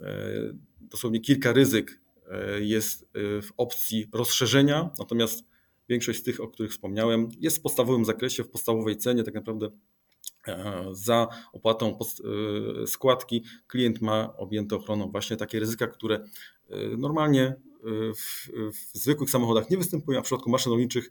E, 0.00 0.30
dosłownie 0.80 1.20
kilka 1.20 1.52
ryzyk 1.52 2.00
jest 2.60 3.02
e, 3.02 3.42
w 3.42 3.52
opcji 3.56 4.08
rozszerzenia, 4.12 4.90
natomiast 4.98 5.44
większość 5.88 6.18
z 6.18 6.22
tych, 6.22 6.40
o 6.40 6.48
których 6.48 6.72
wspomniałem, 6.72 7.28
jest 7.40 7.58
w 7.58 7.60
podstawowym 7.60 8.04
zakresie, 8.04 8.44
w 8.44 8.48
podstawowej 8.48 8.96
cenie. 8.96 9.22
Tak 9.24 9.34
naprawdę 9.34 9.70
e, 10.48 10.84
za 10.92 11.28
opłatą 11.52 11.98
składki 12.86 13.44
klient 13.66 14.00
ma 14.00 14.36
objęte 14.36 14.76
ochroną 14.76 15.10
właśnie 15.10 15.36
takie 15.36 15.60
ryzyka, 15.60 15.86
które 15.86 16.24
normalnie 16.98 17.54
w, 18.16 18.50
w 18.72 18.98
zwykłych 18.98 19.30
samochodach 19.30 19.70
nie 19.70 19.76
występują, 19.76 20.18
a 20.18 20.22
w 20.22 20.24
przypadku 20.24 20.50
maszyn 20.50 20.72
rolniczych 20.72 21.10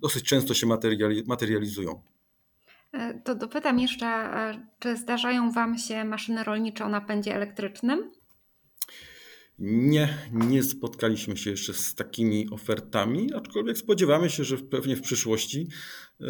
dosyć 0.00 0.24
często 0.24 0.54
się 0.54 0.66
materializują. 1.26 2.02
To 3.24 3.34
dopytam 3.34 3.78
jeszcze, 3.78 4.30
czy 4.78 4.96
zdarzają 4.96 5.52
Wam 5.52 5.78
się 5.78 6.04
maszyny 6.04 6.44
rolnicze 6.44 6.84
o 6.84 6.88
napędzie 6.88 7.34
elektrycznym? 7.34 8.10
Nie, 9.58 10.18
nie 10.32 10.62
spotkaliśmy 10.62 11.36
się 11.36 11.50
jeszcze 11.50 11.74
z 11.74 11.94
takimi 11.94 12.50
ofertami, 12.50 13.32
aczkolwiek 13.34 13.78
spodziewamy 13.78 14.30
się, 14.30 14.44
że 14.44 14.58
pewnie 14.58 14.96
w 14.96 15.02
przyszłości 15.02 15.68
y, 16.20 16.24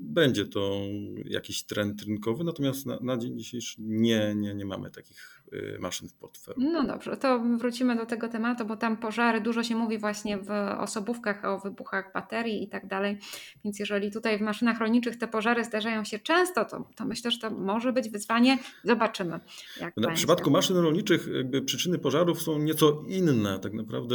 będzie 0.00 0.46
to 0.46 0.80
jakiś 1.24 1.64
trend 1.64 2.02
rynkowy, 2.02 2.44
natomiast 2.44 2.86
na, 2.86 2.98
na 3.00 3.16
dzień 3.16 3.38
dzisiejszy 3.38 3.76
nie, 3.78 4.34
nie, 4.36 4.54
nie 4.54 4.64
mamy 4.64 4.90
takich 4.90 5.37
maszyn 5.78 6.08
w 6.08 6.14
portfelu. 6.14 6.56
No 6.60 6.84
dobrze, 6.84 7.16
to 7.16 7.40
wrócimy 7.40 7.96
do 7.96 8.06
tego 8.06 8.28
tematu, 8.28 8.64
bo 8.64 8.76
tam 8.76 8.96
pożary, 8.96 9.40
dużo 9.40 9.62
się 9.62 9.76
mówi 9.76 9.98
właśnie 9.98 10.38
w 10.38 10.50
osobówkach 10.78 11.44
o 11.44 11.58
wybuchach 11.58 12.12
baterii 12.14 12.62
i 12.62 12.68
tak 12.68 12.86
dalej. 12.86 13.18
Więc 13.64 13.78
jeżeli 13.78 14.10
tutaj 14.10 14.38
w 14.38 14.40
maszynach 14.40 14.78
rolniczych 14.78 15.16
te 15.16 15.28
pożary 15.28 15.64
zdarzają 15.64 16.04
się 16.04 16.18
często, 16.18 16.64
to, 16.64 16.88
to 16.96 17.04
myślę, 17.04 17.30
że 17.30 17.38
to 17.38 17.50
może 17.50 17.92
być 17.92 18.08
wyzwanie. 18.08 18.58
Zobaczymy. 18.84 19.40
Jak 19.80 19.94
w 19.96 20.14
przypadku 20.14 20.50
maszyn 20.50 20.76
rolniczych 20.76 21.28
przyczyny 21.66 21.98
pożarów 21.98 22.42
są 22.42 22.58
nieco 22.58 23.04
inne. 23.08 23.58
Tak 23.58 23.72
naprawdę 23.72 24.14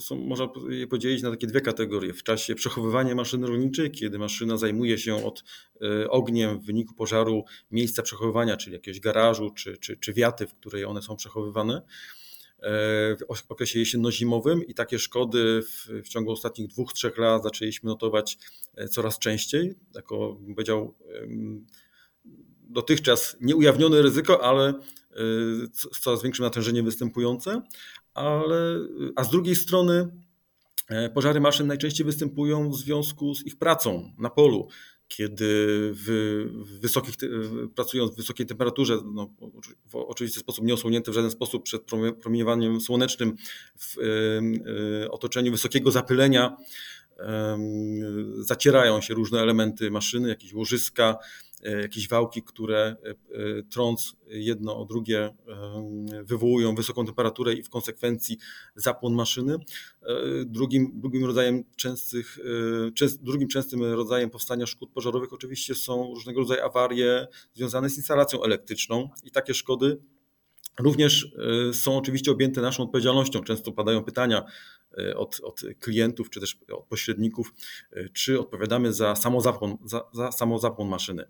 są, 0.00 0.16
można 0.16 0.48
je 0.68 0.86
podzielić 0.86 1.22
na 1.22 1.30
takie 1.30 1.46
dwie 1.46 1.60
kategorie. 1.60 2.12
W 2.12 2.22
czasie 2.22 2.54
przechowywania 2.54 3.14
maszyny 3.14 3.46
rolniczej, 3.46 3.90
kiedy 3.90 4.18
maszyna 4.18 4.56
zajmuje 4.56 4.98
się 4.98 5.26
od 5.26 5.44
y, 6.02 6.10
ogniem 6.10 6.58
w 6.58 6.66
wyniku 6.66 6.94
pożaru 6.94 7.44
miejsca 7.70 8.02
przechowywania, 8.02 8.56
czyli 8.56 8.74
jakiegoś 8.74 9.00
garażu 9.00 9.50
czy, 9.50 9.76
czy, 9.76 9.96
czy 9.96 10.12
wiaty, 10.12 10.41
w 10.46 10.54
której 10.54 10.84
one 10.84 11.02
są 11.02 11.16
przechowywane 11.16 11.76
e, 11.76 11.82
w 13.16 13.44
okresie 13.48 13.78
jesienno-zimowym 13.78 14.64
i 14.66 14.74
takie 14.74 14.98
szkody 14.98 15.62
w, 15.62 15.88
w, 16.04 16.08
ciągu 16.08 16.32
ostatnich 16.32 16.68
dwóch, 16.68 16.92
trzech 16.92 17.18
lat 17.18 17.42
zaczęliśmy 17.42 17.90
notować 17.90 18.38
e, 18.74 18.88
coraz 18.88 19.18
częściej. 19.18 19.74
Jako, 19.94 20.36
bym 20.40 20.54
powiedział, 20.54 20.94
dotychczas 22.62 23.36
nieujawnione 23.40 24.02
ryzyko, 24.02 24.44
ale 24.44 24.68
e, 24.68 24.74
z 25.72 26.00
coraz 26.00 26.22
większym 26.22 26.44
natężeniem 26.44 26.84
występujące. 26.84 27.62
Ale, 28.14 28.78
a 29.16 29.24
z 29.24 29.30
drugiej 29.30 29.56
strony 29.56 30.22
pożary 31.14 31.40
maszyn 31.40 31.66
najczęściej 31.66 32.06
występują 32.06 32.70
w 32.70 32.76
związku 32.76 33.34
z 33.34 33.46
ich 33.46 33.58
pracą 33.58 34.12
na 34.18 34.30
polu 34.30 34.68
kiedy 35.16 35.46
w 35.94 36.78
wysokich, 36.80 37.14
pracując 37.74 38.12
w 38.12 38.16
wysokiej 38.16 38.46
temperaturze, 38.46 38.98
no, 39.14 39.30
w 39.90 39.96
oczywisty 39.96 40.40
sposób 40.40 40.64
nieosłonięty 40.64 41.10
w 41.10 41.14
żaden 41.14 41.30
sposób 41.30 41.64
przed 41.64 41.82
promieniowaniem 42.22 42.80
słonecznym, 42.80 43.36
w 43.78 43.96
e, 43.98 45.10
otoczeniu 45.10 45.52
wysokiego 45.52 45.90
zapylenia, 45.90 46.56
zacierają 48.38 49.00
się 49.00 49.14
różne 49.14 49.40
elementy 49.40 49.90
maszyny, 49.90 50.28
jakieś 50.28 50.52
łożyska, 50.52 51.18
jakieś 51.62 52.08
wałki, 52.08 52.42
które 52.42 52.96
trąc 53.70 54.16
jedno 54.26 54.78
o 54.78 54.84
drugie 54.84 55.34
wywołują 56.24 56.74
wysoką 56.74 57.06
temperaturę 57.06 57.54
i 57.54 57.62
w 57.62 57.70
konsekwencji 57.70 58.38
zapłon 58.74 59.14
maszyny. 59.14 59.56
Drugim, 60.46 61.00
drugim 61.00 61.24
rodzajem 61.24 61.64
częstych, 61.76 62.38
drugim 63.22 63.48
częstym 63.48 63.84
rodzajem 63.84 64.30
powstania 64.30 64.66
szkód 64.66 64.90
pożarowych 64.90 65.32
oczywiście 65.32 65.74
są 65.74 66.14
różnego 66.14 66.40
rodzaju 66.40 66.62
awarie 66.62 67.26
związane 67.54 67.90
z 67.90 67.96
instalacją 67.96 68.42
elektryczną 68.42 69.08
i 69.24 69.30
takie 69.30 69.54
szkody 69.54 69.98
Również 70.80 71.34
są 71.72 71.96
oczywiście 71.96 72.30
objęte 72.30 72.60
naszą 72.60 72.82
odpowiedzialnością. 72.82 73.42
Często 73.42 73.72
padają 73.72 74.04
pytania 74.04 74.44
od, 75.16 75.40
od 75.42 75.60
klientów 75.80 76.30
czy 76.30 76.40
też 76.40 76.58
od 76.72 76.84
pośredników, 76.84 77.54
czy 78.12 78.40
odpowiadamy 78.40 78.92
za 78.92 79.16
samozapłon, 79.16 79.76
za, 79.84 80.04
za 80.12 80.32
samozapłon 80.32 80.88
maszyny. 80.88 81.24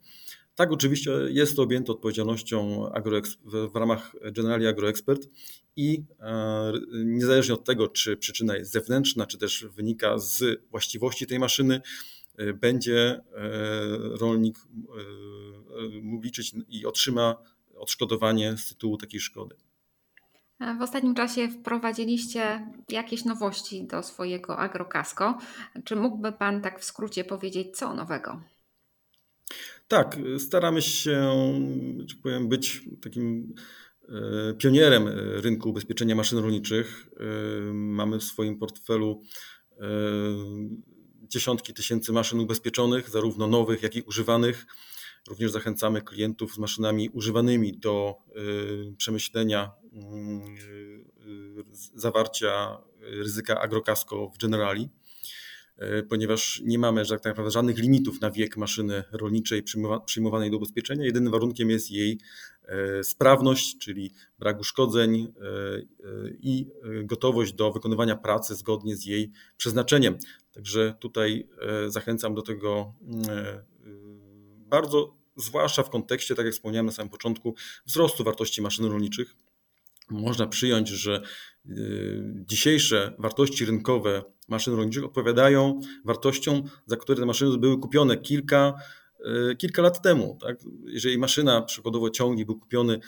Tak, 0.54 0.72
oczywiście 0.72 1.10
jest 1.28 1.56
to 1.56 1.62
objęte 1.62 1.92
odpowiedzialnością 1.92 2.86
w 3.72 3.76
ramach 3.76 4.12
Generali 4.32 4.66
AgroExpert 4.66 5.28
i 5.76 6.04
niezależnie 7.04 7.54
od 7.54 7.64
tego, 7.64 7.88
czy 7.88 8.16
przyczyna 8.16 8.56
jest 8.56 8.72
zewnętrzna, 8.72 9.26
czy 9.26 9.38
też 9.38 9.66
wynika 9.76 10.18
z 10.18 10.62
właściwości 10.70 11.26
tej 11.26 11.38
maszyny, 11.38 11.80
będzie 12.54 13.20
rolnik 14.20 14.58
mógł 16.02 16.24
liczyć 16.24 16.54
i 16.68 16.86
otrzyma 16.86 17.36
odszkodowanie 17.82 18.56
z 18.56 18.68
tytułu 18.68 18.96
takiej 18.96 19.20
szkody. 19.20 19.56
W 20.78 20.82
ostatnim 20.82 21.14
czasie 21.14 21.48
wprowadziliście 21.48 22.66
jakieś 22.88 23.24
nowości 23.24 23.86
do 23.86 24.02
swojego 24.02 24.58
agrokasko. 24.58 25.38
Czy 25.84 25.96
mógłby 25.96 26.32
Pan 26.32 26.62
tak 26.62 26.80
w 26.80 26.84
skrócie 26.84 27.24
powiedzieć, 27.24 27.76
co 27.76 27.94
nowego? 27.94 28.40
Tak, 29.88 30.18
staramy 30.38 30.82
się, 30.82 31.32
że 32.06 32.16
powiem, 32.22 32.48
być 32.48 32.82
takim 33.02 33.54
e, 34.08 34.54
pionierem 34.54 35.08
rynku 35.34 35.70
ubezpieczenia 35.70 36.14
maszyn 36.14 36.38
rolniczych. 36.38 37.08
E, 37.20 37.24
mamy 37.72 38.18
w 38.18 38.24
swoim 38.24 38.58
portfelu 38.58 39.22
e, 39.70 39.84
dziesiątki 41.22 41.74
tysięcy 41.74 42.12
maszyn 42.12 42.40
ubezpieczonych, 42.40 43.10
zarówno 43.10 43.46
nowych, 43.46 43.82
jak 43.82 43.96
i 43.96 44.02
używanych. 44.02 44.66
Również 45.28 45.52
zachęcamy 45.52 46.02
klientów 46.02 46.54
z 46.54 46.58
maszynami 46.58 47.10
używanymi 47.10 47.78
do 47.78 48.16
y, 48.36 48.96
przemyślenia 48.96 49.70
y, 49.94 51.64
zawarcia 51.94 52.78
ryzyka 53.00 53.60
agrokasko 53.60 54.30
w 54.34 54.38
Generali, 54.38 54.88
y, 55.82 56.02
ponieważ 56.02 56.62
nie 56.64 56.78
mamy 56.78 57.06
tak 57.06 57.24
naprawdę 57.24 57.50
żadnych 57.50 57.78
limitów 57.78 58.20
na 58.20 58.30
wiek 58.30 58.56
maszyny 58.56 59.04
rolniczej 59.12 59.62
przyjmowanej 60.06 60.50
do 60.50 60.56
ubezpieczenia. 60.56 61.04
Jedynym 61.04 61.32
warunkiem 61.32 61.70
jest 61.70 61.90
jej 61.90 62.18
sprawność, 63.02 63.78
czyli 63.78 64.12
brak 64.38 64.60
uszkodzeń 64.60 65.32
i 66.40 66.66
gotowość 67.04 67.52
do 67.52 67.72
wykonywania 67.72 68.16
pracy 68.16 68.54
zgodnie 68.54 68.96
z 68.96 69.06
jej 69.06 69.32
przeznaczeniem. 69.56 70.18
Także 70.52 70.94
tutaj 71.00 71.48
zachęcam 71.88 72.34
do 72.34 72.42
tego 72.42 72.94
bardzo, 74.72 75.14
zwłaszcza 75.36 75.82
w 75.82 75.90
kontekście, 75.90 76.34
tak 76.34 76.46
jak 76.46 76.54
wspomniałem 76.54 76.86
na 76.86 76.92
samym 76.92 77.10
początku, 77.10 77.54
wzrostu 77.86 78.24
wartości 78.24 78.62
maszyn 78.62 78.84
rolniczych. 78.84 79.34
Można 80.10 80.46
przyjąć, 80.46 80.88
że 80.88 81.22
y, 81.66 82.44
dzisiejsze 82.46 83.12
wartości 83.18 83.64
rynkowe 83.64 84.22
maszyn 84.48 84.74
rolniczych 84.74 85.04
odpowiadają 85.04 85.80
wartościom, 86.04 86.62
za 86.86 86.96
które 86.96 87.18
te 87.20 87.26
maszyny 87.26 87.58
były 87.58 87.78
kupione 87.78 88.16
kilka, 88.16 88.74
y, 89.52 89.56
kilka 89.56 89.82
lat 89.82 90.02
temu. 90.02 90.38
Tak? 90.40 90.56
Jeżeli 90.84 91.18
maszyna, 91.18 91.62
przykładowo 91.62 92.10
ciągnik 92.10 92.46
był 92.46 92.58
kupiony 92.58 93.00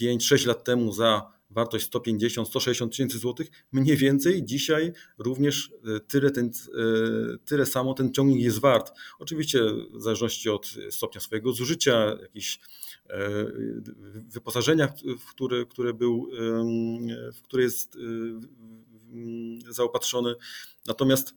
5-6 0.00 0.44
y, 0.44 0.48
lat 0.48 0.64
temu 0.64 0.92
za 0.92 1.33
wartość 1.50 1.90
150-160 1.90 2.88
tysięcy 2.88 3.18
złotych, 3.18 3.50
mniej 3.72 3.96
więcej 3.96 4.44
dzisiaj 4.44 4.92
również 5.18 5.70
e, 5.96 6.00
tyle, 6.00 6.30
ten, 6.30 6.46
e, 6.46 6.50
tyle 7.44 7.66
samo 7.66 7.94
ten 7.94 8.12
ciągnik 8.12 8.42
jest 8.42 8.60
wart. 8.60 8.92
Oczywiście 9.18 9.60
w 9.92 10.02
zależności 10.02 10.50
od 10.50 10.74
stopnia 10.90 11.20
swojego 11.20 11.52
zużycia, 11.52 12.16
jakichś 12.22 12.58
e, 13.10 13.18
wyposażenia, 14.28 14.88
w 15.18 15.30
które, 15.30 15.66
które, 15.66 15.94
był, 15.94 16.30
w 17.34 17.42
które 17.42 17.62
jest 17.62 17.98
zaopatrzony. 19.68 20.34
Natomiast 20.86 21.34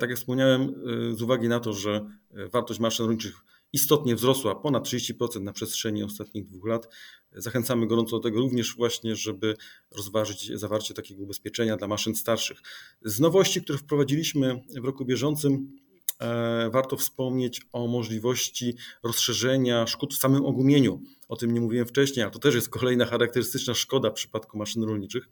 tak 0.00 0.10
jak 0.10 0.18
wspomniałem, 0.18 0.74
z 1.16 1.22
uwagi 1.22 1.48
na 1.48 1.60
to, 1.60 1.72
że 1.72 2.10
wartość 2.52 2.80
maszyn 2.80 3.06
rolniczych 3.06 3.44
istotnie 3.72 4.14
wzrosła 4.14 4.54
ponad 4.54 4.84
30% 4.84 5.40
na 5.40 5.52
przestrzeni 5.52 6.02
ostatnich 6.02 6.46
dwóch 6.46 6.66
lat. 6.68 6.88
Zachęcamy 7.32 7.86
gorąco 7.86 8.16
do 8.16 8.22
tego 8.22 8.40
również 8.40 8.76
właśnie, 8.76 9.16
żeby 9.16 9.56
rozważyć 9.90 10.52
zawarcie 10.54 10.94
takiego 10.94 11.22
ubezpieczenia 11.22 11.76
dla 11.76 11.88
maszyn 11.88 12.14
starszych. 12.14 12.62
Z 13.02 13.20
nowości, 13.20 13.62
które 13.62 13.78
wprowadziliśmy 13.78 14.62
w 14.80 14.84
roku 14.84 15.04
bieżącym, 15.04 15.76
e, 16.20 16.70
warto 16.72 16.96
wspomnieć 16.96 17.60
o 17.72 17.86
możliwości 17.86 18.76
rozszerzenia 19.02 19.86
szkód 19.86 20.14
w 20.14 20.18
samym 20.18 20.44
ogumieniu. 20.46 21.02
O 21.28 21.36
tym 21.36 21.54
nie 21.54 21.60
mówiłem 21.60 21.86
wcześniej, 21.86 22.26
a 22.26 22.30
to 22.30 22.38
też 22.38 22.54
jest 22.54 22.68
kolejna 22.68 23.06
charakterystyczna 23.06 23.74
szkoda 23.74 24.10
w 24.10 24.14
przypadku 24.14 24.58
maszyn 24.58 24.82
rolniczych. 24.82 25.28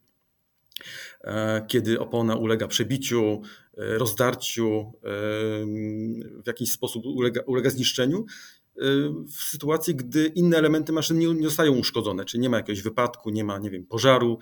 E, 1.20 1.66
kiedy 1.68 2.00
opona 2.00 2.36
ulega 2.36 2.68
przebiciu, 2.68 3.42
e, 3.76 3.98
rozdarciu, 3.98 4.80
e, 4.80 5.08
w 6.42 6.46
jakiś 6.46 6.72
sposób 6.72 7.06
ulega, 7.06 7.40
ulega 7.46 7.70
zniszczeniu, 7.70 8.26
w 9.28 9.42
sytuacji, 9.42 9.94
gdy 9.94 10.26
inne 10.26 10.58
elementy 10.58 10.92
maszyny 10.92 11.20
nie, 11.20 11.34
nie 11.34 11.44
zostają 11.44 11.72
uszkodzone, 11.72 12.24
czyli 12.24 12.40
nie 12.40 12.48
ma 12.48 12.56
jakiegoś 12.56 12.82
wypadku, 12.82 13.30
nie 13.30 13.44
ma, 13.44 13.58
nie 13.58 13.70
wiem, 13.70 13.86
pożaru, 13.86 14.38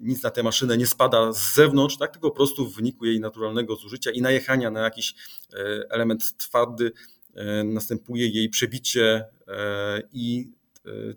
nic 0.00 0.22
na 0.22 0.30
tę 0.30 0.42
maszynę 0.42 0.76
nie 0.76 0.86
spada 0.86 1.32
z 1.32 1.54
zewnątrz, 1.54 1.96
tak, 1.96 2.12
tylko 2.12 2.30
po 2.30 2.36
prostu 2.36 2.66
w 2.66 2.76
wyniku 2.76 3.06
jej 3.06 3.20
naturalnego 3.20 3.76
zużycia 3.76 4.10
i 4.10 4.20
najechania 4.22 4.70
na 4.70 4.80
jakiś 4.80 5.14
element 5.90 6.36
twardy 6.36 6.92
następuje 7.64 8.28
jej 8.28 8.48
przebicie 8.48 9.24
i 10.12 10.50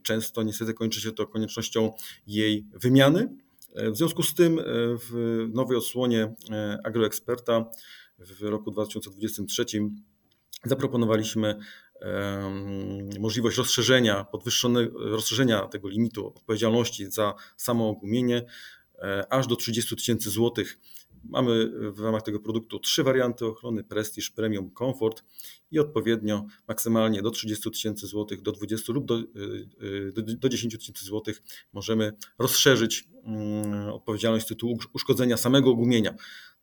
często 0.02 0.44
niestety 0.44 0.74
kończy 0.74 1.02
się 1.02 1.12
to 1.12 1.28
koniecznością 1.28 1.94
jej 2.28 2.66
wymiany. 2.74 3.43
E, 3.76 3.92
w 3.92 3.98
związku 3.98 4.24
z 4.24 4.34
tym 4.34 4.60
e, 4.60 4.64
w 4.98 5.46
nowej 5.54 5.78
odsłonie 5.78 6.36
e, 6.52 6.80
agroeksperta 6.84 7.66
w 8.20 8.42
roku 8.42 8.72
2023 8.72 9.66
zaproponowaliśmy 10.66 11.60
możliwość 13.20 13.58
rozszerzenia, 13.58 14.26
rozszerzenia 14.96 15.68
tego 15.68 15.90
limitu 15.90 16.28
odpowiedzialności 16.28 17.12
za 17.12 17.34
samo 17.58 17.90
ogumienie 17.90 18.46
aż 19.30 19.48
do 19.48 19.56
30 19.56 19.96
tysięcy 19.96 20.30
złotych 20.30 20.80
Mamy 21.24 21.72
w 21.92 22.00
ramach 22.00 22.22
tego 22.22 22.40
produktu 22.40 22.80
trzy 22.80 23.04
warianty 23.04 23.46
ochrony: 23.46 23.84
Prestige, 23.84 24.28
Premium, 24.36 24.72
Comfort 24.78 25.24
i 25.72 25.80
odpowiednio 25.80 26.46
maksymalnie 26.68 27.22
do 27.22 27.32
30 27.32 27.72
tysięcy 27.72 28.08
złotych, 28.08 28.42
do 28.42 28.52
20 28.52 28.94
lub 28.94 29.06
do, 29.06 29.20
y, 29.20 29.26
y, 29.84 30.12
do, 30.14 30.22
do 30.22 30.50
10 30.50 30.78
tysięcy 30.78 31.06
złotych 31.06 31.42
możemy 31.74 32.14
rozszerzyć 32.40 33.10
mm, 33.24 33.90
odpowiedzialność 33.90 34.46
z 34.46 34.50
tytułu 34.50 34.78
uszkodzenia 34.94 35.38
samego 35.38 35.76
gumienia. 35.76 36.16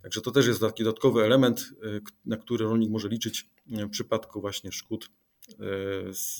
Także 0.02 0.20
to 0.20 0.30
też 0.30 0.46
jest 0.46 0.60
taki 0.60 0.84
dodatkowy 0.84 1.24
element, 1.24 1.60
y, 1.60 2.00
na 2.24 2.36
który 2.36 2.64
rolnik 2.64 2.90
może 2.90 3.08
liczyć 3.08 3.48
w 3.66 3.90
przypadku 3.90 4.40
właśnie 4.40 4.72
szkód 4.72 5.10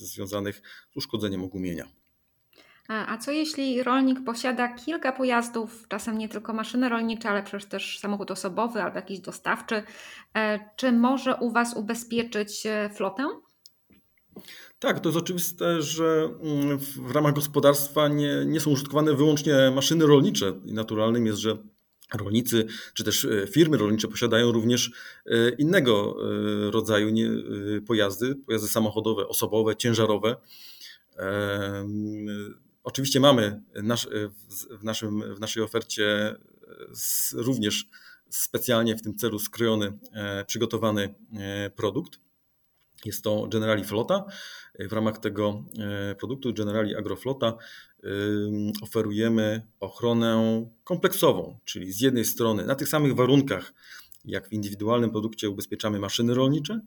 związanych 0.00 0.62
z 0.92 0.96
uszkodzeniem 0.96 1.44
ogumienia. 1.44 1.99
A 2.90 3.18
co 3.18 3.31
jeśli 3.31 3.83
rolnik 3.83 4.24
posiada 4.24 4.68
kilka 4.68 5.12
pojazdów, 5.12 5.88
czasem 5.88 6.18
nie 6.18 6.29
tylko 6.29 6.53
maszyny 6.53 6.88
rolnicze, 6.88 7.31
ale 7.31 7.42
przecież 7.42 7.68
też 7.68 7.98
samochód 7.98 8.31
osobowy 8.31 8.83
albo 8.83 8.96
jakiś 8.96 9.20
dostawczy? 9.20 9.83
E, 10.37 10.61
czy 10.76 10.92
może 10.92 11.37
u 11.37 11.50
Was 11.50 11.76
ubezpieczyć 11.76 12.66
e, 12.66 12.90
flotę? 12.94 13.29
Tak, 14.79 15.00
to 15.00 15.09
jest 15.09 15.18
oczywiste, 15.18 15.83
że 15.83 16.29
mm, 16.42 16.79
w 16.79 17.11
ramach 17.11 17.35
gospodarstwa 17.35 18.09
nie, 18.09 18.44
nie 18.46 18.61
są 18.61 18.70
użytkowane 18.70 19.14
wyłącznie 19.14 19.55
maszyny 19.74 20.07
rolnicze 20.07 20.53
naturalnym 20.64 21.26
jest, 21.26 21.38
że 21.38 21.57
rolnicy 22.14 22.66
czy 22.94 23.05
też 23.05 23.24
e, 23.24 23.46
firmy 23.46 23.76
rolnicze 23.76 24.09
posiadają 24.09 24.53
również 24.53 24.90
innego 25.59 26.16
rodzaju 26.70 27.14
pojazdy, 27.87 28.37
pojazdy 28.37 28.68
samochodowe, 28.68 29.29
osobowe, 29.29 29.76
ciężarowe. 29.76 30.37
Oczywiście 32.90 33.20
mamy 33.20 33.62
nasz, 33.83 34.09
w, 34.70 34.85
naszym, 34.85 35.35
w 35.35 35.40
naszej 35.40 35.62
ofercie 35.62 36.29
e, 36.29 36.37
również 37.33 37.87
specjalnie 38.31 38.96
w 38.96 39.03
tym 39.03 39.14
celu 39.14 39.38
skrojony, 39.38 39.98
e, 40.12 40.44
przygotowany 40.44 41.14
e, 41.38 41.70
produkt. 41.70 42.20
Jest 43.05 43.24
to 43.24 43.46
Generali 43.46 43.85
Flota. 43.85 44.24
W 44.79 44.92
ramach 44.92 45.18
tego 45.18 45.64
produktu 46.18 46.55
Generali 46.55 46.96
Agroflota 46.96 47.57
oferujemy 48.83 49.66
ochronę 49.81 50.66
kompleksową, 50.85 51.59
czyli 51.64 51.92
z 51.92 52.00
jednej 52.00 52.24
strony 52.24 52.66
na 52.66 52.74
tych 52.74 52.88
samych 52.88 53.14
warunkach, 53.14 53.72
jak 54.24 54.48
w 54.48 54.53
indywidualnym 54.53 55.11
produkcie 55.11 55.50
ubezpieczamy 55.50 55.98
maszyny 55.98 56.35
rolnicze, 56.35 56.81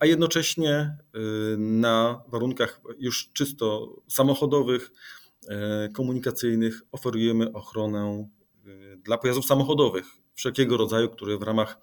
a 0.00 0.06
jednocześnie 0.06 0.96
na 1.58 2.22
warunkach 2.28 2.80
już 2.98 3.30
czysto 3.32 3.96
samochodowych, 4.08 4.90
komunikacyjnych 5.94 6.82
oferujemy 6.92 7.52
ochronę 7.52 8.28
dla 9.04 9.18
pojazdów 9.18 9.46
samochodowych 9.46 10.04
wszelkiego 10.34 10.76
rodzaju, 10.76 11.08
które 11.08 11.38
w 11.38 11.42
ramach 11.42 11.78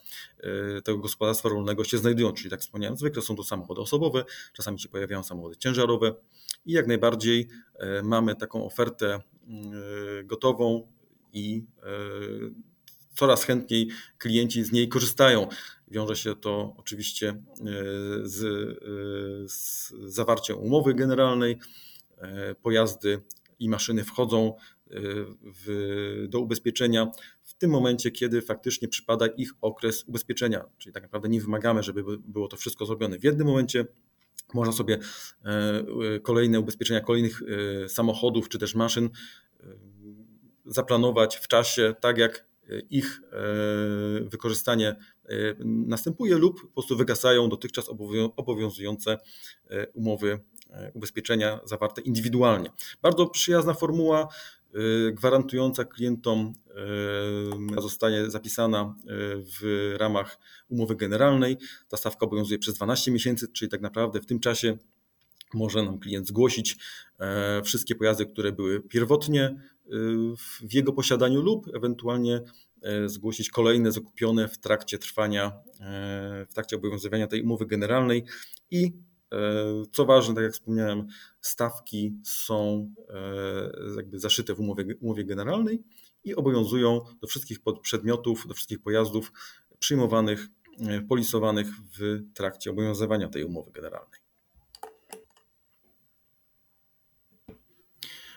tego 0.83 0.97
gospodarstwa 0.97 1.49
rolnego 1.49 1.83
się 1.83 1.97
znajdują. 1.97 2.33
Czyli, 2.33 2.49
tak 2.49 2.61
wspomniałem, 2.61 2.97
zwykle 2.97 3.21
są 3.21 3.35
to 3.35 3.43
samochody 3.43 3.81
osobowe, 3.81 4.23
czasami 4.53 4.79
się 4.79 4.89
pojawiają 4.89 5.23
samochody 5.23 5.57
ciężarowe 5.57 6.15
i 6.65 6.71
jak 6.71 6.87
najbardziej 6.87 7.47
mamy 8.03 8.35
taką 8.35 8.65
ofertę 8.65 9.19
gotową 10.23 10.87
i 11.33 11.63
coraz 13.15 13.43
chętniej 13.43 13.89
klienci 14.17 14.63
z 14.63 14.71
niej 14.71 14.89
korzystają. 14.89 15.47
Wiąże 15.87 16.15
się 16.15 16.35
to 16.35 16.73
oczywiście 16.77 17.29
e, 17.29 17.35
z, 18.23 18.43
e, 18.43 19.49
z 19.49 19.93
zawarciem 20.05 20.57
umowy 20.57 20.93
generalnej. 20.93 21.59
E, 22.17 22.55
pojazdy 22.55 23.21
i 23.59 23.69
maszyny 23.69 24.03
wchodzą 24.03 24.53
w, 25.41 26.25
do 26.29 26.39
ubezpieczenia 26.39 27.11
w 27.43 27.53
tym 27.53 27.71
momencie, 27.71 28.11
kiedy 28.11 28.41
faktycznie 28.41 28.87
przypada 28.87 29.27
ich 29.27 29.51
okres 29.61 30.03
ubezpieczenia. 30.07 30.65
Czyli 30.77 30.93
tak 30.93 31.03
naprawdę 31.03 31.29
nie 31.29 31.41
wymagamy, 31.41 31.83
żeby 31.83 32.03
było 32.17 32.47
to 32.47 32.57
wszystko 32.57 32.85
zrobione 32.85 33.19
w 33.19 33.23
jednym 33.23 33.47
momencie. 33.47 33.85
Można 34.53 34.73
sobie 34.73 34.99
kolejne 36.23 36.59
ubezpieczenia 36.59 37.01
kolejnych 37.01 37.41
samochodów 37.87 38.49
czy 38.49 38.59
też 38.59 38.75
maszyn 38.75 39.09
zaplanować 40.65 41.35
w 41.37 41.47
czasie, 41.47 41.95
tak 41.99 42.17
jak 42.17 42.45
ich 42.89 43.21
e, 43.31 44.29
wykorzystanie 44.29 44.89
e, 44.89 44.95
następuje 45.65 46.37
lub 46.37 46.61
po 46.61 46.67
prostu 46.67 46.97
wygasają 46.97 47.49
dotychczas 47.49 47.89
obowiązujące 48.35 49.17
e, 49.69 49.87
umowy 49.87 50.39
ubezpieczenia 50.93 51.59
zawarte 51.65 52.01
indywidualnie. 52.01 52.69
Bardzo 53.01 53.27
przyjazna 53.27 53.73
formuła, 53.73 54.27
gwarantująca 55.13 55.85
klientom 55.85 56.53
zostanie 57.77 58.29
zapisana 58.29 58.95
w 59.59 59.93
ramach 59.97 60.39
umowy 60.69 60.95
generalnej. 60.95 61.57
Ta 61.89 61.97
stawka 61.97 62.25
obowiązuje 62.25 62.59
przez 62.59 62.75
12 62.75 63.11
miesięcy, 63.11 63.47
czyli 63.47 63.71
tak 63.71 63.81
naprawdę 63.81 64.21
w 64.21 64.25
tym 64.25 64.39
czasie 64.39 64.77
może 65.53 65.83
nam 65.83 65.99
klient 65.99 66.27
zgłosić 66.27 66.77
wszystkie 67.63 67.95
pojazdy, 67.95 68.25
które 68.25 68.51
były 68.51 68.81
pierwotnie 68.81 69.55
w 70.37 70.73
jego 70.73 70.93
posiadaniu 70.93 71.41
lub 71.41 71.75
ewentualnie 71.75 72.41
e, 72.81 73.09
zgłosić 73.09 73.49
kolejne 73.49 73.91
zakupione 73.91 74.47
w 74.47 74.57
trakcie 74.57 74.97
trwania, 74.97 75.51
e, 75.79 76.45
w 76.49 76.53
trakcie 76.53 76.75
obowiązywania 76.75 77.27
tej 77.27 77.41
umowy 77.41 77.65
generalnej 77.65 78.23
i 78.71 78.93
e, 79.33 79.37
co 79.91 80.05
ważne, 80.05 80.35
tak 80.35 80.43
jak 80.43 80.53
wspomniałem, 80.53 81.07
stawki 81.41 82.17
są 82.23 82.89
jakby 83.97 84.19
zaszyte 84.19 84.55
w 84.55 84.59
umowie, 84.59 84.95
umowie 85.01 85.25
generalnej 85.25 85.83
i 86.23 86.35
obowiązują 86.35 87.01
do 87.21 87.27
wszystkich 87.27 87.59
przedmiotów, 87.81 88.47
do 88.47 88.53
wszystkich 88.53 88.81
pojazdów 88.81 89.31
przyjmowanych, 89.79 90.47
polisowanych 91.09 91.67
w 91.99 92.21
trakcie 92.33 92.71
obowiązywania 92.71 93.29
tej 93.29 93.43
umowy 93.43 93.71
generalnej. 93.71 94.24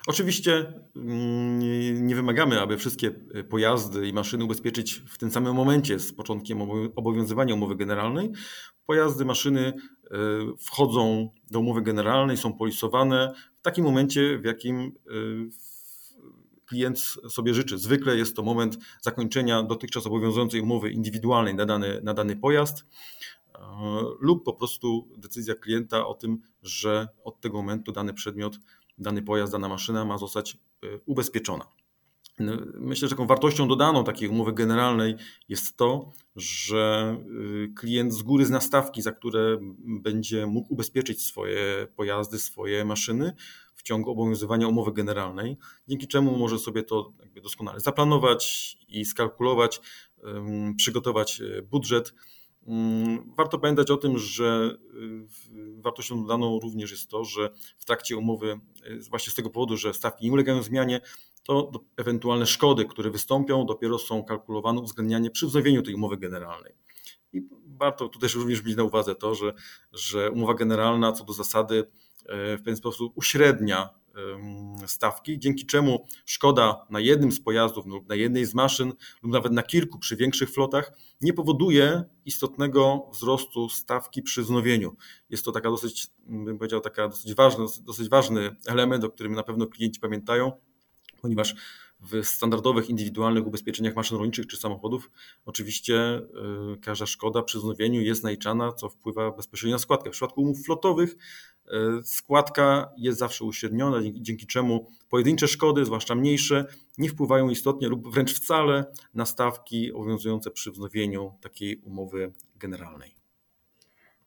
Oczywiście 0.09 0.73
mm, 0.97 1.59
nie 2.07 2.15
wymagamy, 2.15 2.61
aby 2.61 2.77
wszystkie 2.77 3.11
pojazdy 3.49 4.09
i 4.09 4.13
maszyny 4.13 4.45
ubezpieczyć 4.45 5.03
w 5.07 5.19
tym 5.19 5.31
samym 5.31 5.55
momencie 5.55 5.99
z 5.99 6.13
początkiem 6.13 6.63
obowiązywania 6.97 7.55
umowy 7.55 7.77
generalnej. 7.77 8.33
Pojazdy, 8.87 9.25
maszyny 9.25 9.61
e, 9.67 9.73
wchodzą 10.59 11.31
do 11.51 11.61
umowy 11.61 11.83
generalnej, 11.83 12.37
są 12.37 12.53
polisowane 12.53 13.35
w 13.59 13.63
takim 13.63 13.85
momencie, 13.85 14.39
w 14.39 14.45
jakim 14.45 14.79
e, 14.81 15.13
klient 16.67 16.99
sobie 17.29 17.55
życzy. 17.55 17.79
Zwykle 17.79 18.17
jest 18.17 18.37
to 18.37 18.43
moment 18.43 18.79
zakończenia 19.01 19.63
dotychczas 19.63 20.07
obowiązującej 20.07 20.61
umowy 20.61 20.91
indywidualnej 20.91 21.55
na 21.55 21.67
dany, 21.67 22.01
na 22.03 22.15
dany 22.15 22.37
pojazd 22.37 22.85
e, 23.55 23.61
lub 24.21 24.45
po 24.45 24.53
prostu 24.53 25.09
decyzja 25.17 25.55
klienta 25.55 26.07
o 26.07 26.15
tym, 26.15 26.39
że 26.63 27.09
od 27.25 27.41
tego 27.41 27.57
momentu 27.59 27.93
dany 27.93 28.15
przedmiot 28.15 28.59
dany 28.99 29.23
pojazd, 29.23 29.53
dana 29.53 29.69
maszyna 29.69 30.05
ma 30.05 30.19
zostać 30.19 30.57
y, 30.85 31.01
ubezpieczona. 31.07 31.65
Myślę, 32.75 33.09
że 33.09 33.15
taką 33.15 33.27
wartością 33.27 33.69
dodaną 33.69 34.05
takiej 34.05 34.29
umowy 34.29 34.53
generalnej 34.53 35.15
jest 35.49 35.77
to, 35.77 36.13
że 36.37 37.17
y, 37.65 37.73
klient 37.77 38.15
z 38.15 38.23
góry 38.23 38.47
zna 38.47 38.61
stawki, 38.61 39.03
za 39.03 39.13
które 39.13 39.59
będzie 39.79 40.47
mógł 40.47 40.73
ubezpieczyć 40.73 41.23
swoje 41.23 41.87
pojazdy, 41.97 42.39
swoje 42.39 42.85
maszyny 42.85 43.33
w 43.75 43.83
ciągu 43.83 44.11
obowiązywania 44.11 44.69
umowy 44.69 44.93
generalnej, 44.93 45.57
dzięki 45.89 46.09
czemu 46.09 46.39
może 46.39 46.59
sobie 46.59 46.83
to 46.83 47.13
doskonale 47.43 47.81
zaplanować 47.81 48.77
i 48.89 49.05
skalkulować, 49.05 49.81
przygotować 50.77 51.41
y, 51.41 51.63
budżet 51.63 52.15
warto 53.37 53.59
pamiętać 53.59 53.91
o 53.91 53.97
tym, 53.97 54.19
że 54.19 54.77
y, 55.79 55.83
wartością 55.83 56.23
dodaną 56.23 56.61
również 56.61 56.91
jest 56.91 57.11
to, 57.11 57.25
że 57.25 57.51
w 57.79 57.85
trakcie 57.85 58.17
umowy, 58.17 58.61
y, 58.87 59.01
właśnie 59.11 59.33
z 59.33 59.35
tego 59.35 59.51
powodu, 59.51 59.77
że 59.77 59.95
stawki 59.95 60.25
nie 60.25 60.33
ulegają 60.33 60.63
zmianie, 60.63 61.01
to 61.43 61.71
ewentualne 61.97 62.47
szkody, 62.47 62.85
które 62.85 63.11
wystąpią, 63.11 63.67
dopiero 63.67 63.99
są 63.99 64.25
kalkulowane, 64.25 64.81
uwzględnianie 64.81 65.31
przy 65.31 65.47
wznowieniu 65.47 65.83
tej 65.83 65.95
umowy 65.95 66.17
generalnej. 66.17 66.75
I 67.33 67.43
warto 67.67 68.09
tu 68.09 68.19
też 68.19 68.35
również 68.35 68.65
mieć 68.65 68.77
na 68.77 68.83
uwadze 68.83 69.15
to, 69.15 69.35
że, 69.35 69.55
że 69.93 70.31
umowa 70.31 70.55
generalna 70.55 71.13
co 71.13 71.25
do 71.25 71.33
zasady 71.33 71.91
e, 72.27 72.57
w 72.57 72.63
pewien 72.63 72.77
sposób 72.77 73.13
uśrednia 73.17 73.98
stawki, 74.87 75.39
dzięki 75.39 75.67
czemu 75.67 76.07
szkoda 76.27 76.87
na 76.91 77.01
jednym 77.01 77.33
z 77.33 77.41
pojazdów 77.41 77.87
lub 77.87 78.09
na 78.09 78.15
jednej 78.15 78.45
z 78.45 78.55
maszyn 78.55 78.93
lub 79.23 79.33
nawet 79.33 79.53
na 79.53 79.63
kilku 79.63 79.99
przy 79.99 80.17
większych 80.17 80.51
flotach 80.51 80.93
nie 81.21 81.33
powoduje 81.33 82.05
istotnego 82.25 83.09
wzrostu 83.13 83.69
stawki 83.69 84.23
przy 84.23 84.43
wznowieniu. 84.43 84.97
Jest 85.31 85.45
to 85.45 85.53
taka 85.53 85.71
dosyć, 85.71 86.07
bym 86.27 86.59
powiedział, 86.59 86.81
taka 86.81 87.09
dosyć 87.09 87.35
ważny, 87.35 87.65
dosyć 87.81 88.09
ważny 88.09 88.57
element, 88.67 89.05
o 89.05 89.11
którym 89.11 89.33
na 89.33 89.43
pewno 89.43 89.67
klienci 89.67 90.01
pamiętają, 90.01 90.53
ponieważ 91.23 91.55
w 92.01 92.25
standardowych, 92.25 92.91
indywidualnych 92.91 93.47
ubezpieczeniach 93.47 93.97
maszyn 93.97 94.19
rolniczych 94.19 94.47
czy 94.47 94.57
samochodów 94.57 95.11
oczywiście 95.47 96.19
y, 96.75 96.81
każda 96.81 97.07
szkoda 97.07 97.43
przy 97.43 97.59
wznowieniu 97.59 98.01
jest 98.01 98.25
naliczana, 98.25 98.73
co 98.73 98.89
wpływa 98.89 99.31
bezpośrednio 99.31 99.75
na 99.75 99.79
składkę. 99.79 100.11
W 100.11 100.13
przypadku 100.13 100.43
umów 100.43 100.65
flotowych 100.65 101.17
y, 101.67 101.71
składka 102.05 102.93
jest 102.97 103.19
zawsze 103.19 103.45
uśredniona, 103.45 103.99
dzięki, 104.13 104.47
czemu 104.47 104.91
pojedyncze 105.09 105.49
szkody, 105.49 105.85
zwłaszcza 105.85 106.15
mniejsze, 106.15 106.67
nie 106.99 107.09
wpływają 107.09 107.51
istotnie 107.51 107.89
lub 107.89 108.13
wręcz 108.13 108.35
wcale 108.35 108.93
na 109.15 109.27
stawki 109.27 109.93
obowiązujące 109.93 110.51
przy 110.51 110.71
wznowieniu 110.71 111.33
takiej 111.41 111.77
umowy 111.77 112.33
generalnej. 112.57 113.18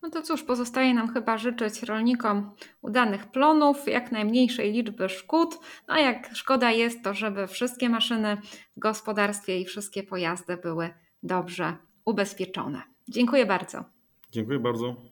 No 0.01 0.09
to 0.09 0.21
cóż, 0.21 0.43
pozostaje 0.43 0.93
nam 0.93 1.13
chyba 1.13 1.37
życzyć 1.37 1.83
rolnikom 1.83 2.51
udanych 2.81 3.27
plonów, 3.27 3.87
jak 3.87 4.11
najmniejszej 4.11 4.71
liczby 4.71 5.09
szkód. 5.09 5.59
No 5.87 5.97
jak 5.97 6.35
szkoda 6.35 6.71
jest, 6.71 7.03
to 7.03 7.13
żeby 7.13 7.47
wszystkie 7.47 7.89
maszyny 7.89 8.37
w 8.77 8.79
gospodarstwie 8.79 9.59
i 9.59 9.65
wszystkie 9.65 10.03
pojazdy 10.03 10.57
były 10.57 10.89
dobrze 11.23 11.75
ubezpieczone. 12.05 12.81
Dziękuję 13.09 13.45
bardzo. 13.45 13.85
Dziękuję 14.31 14.59
bardzo. 14.59 15.10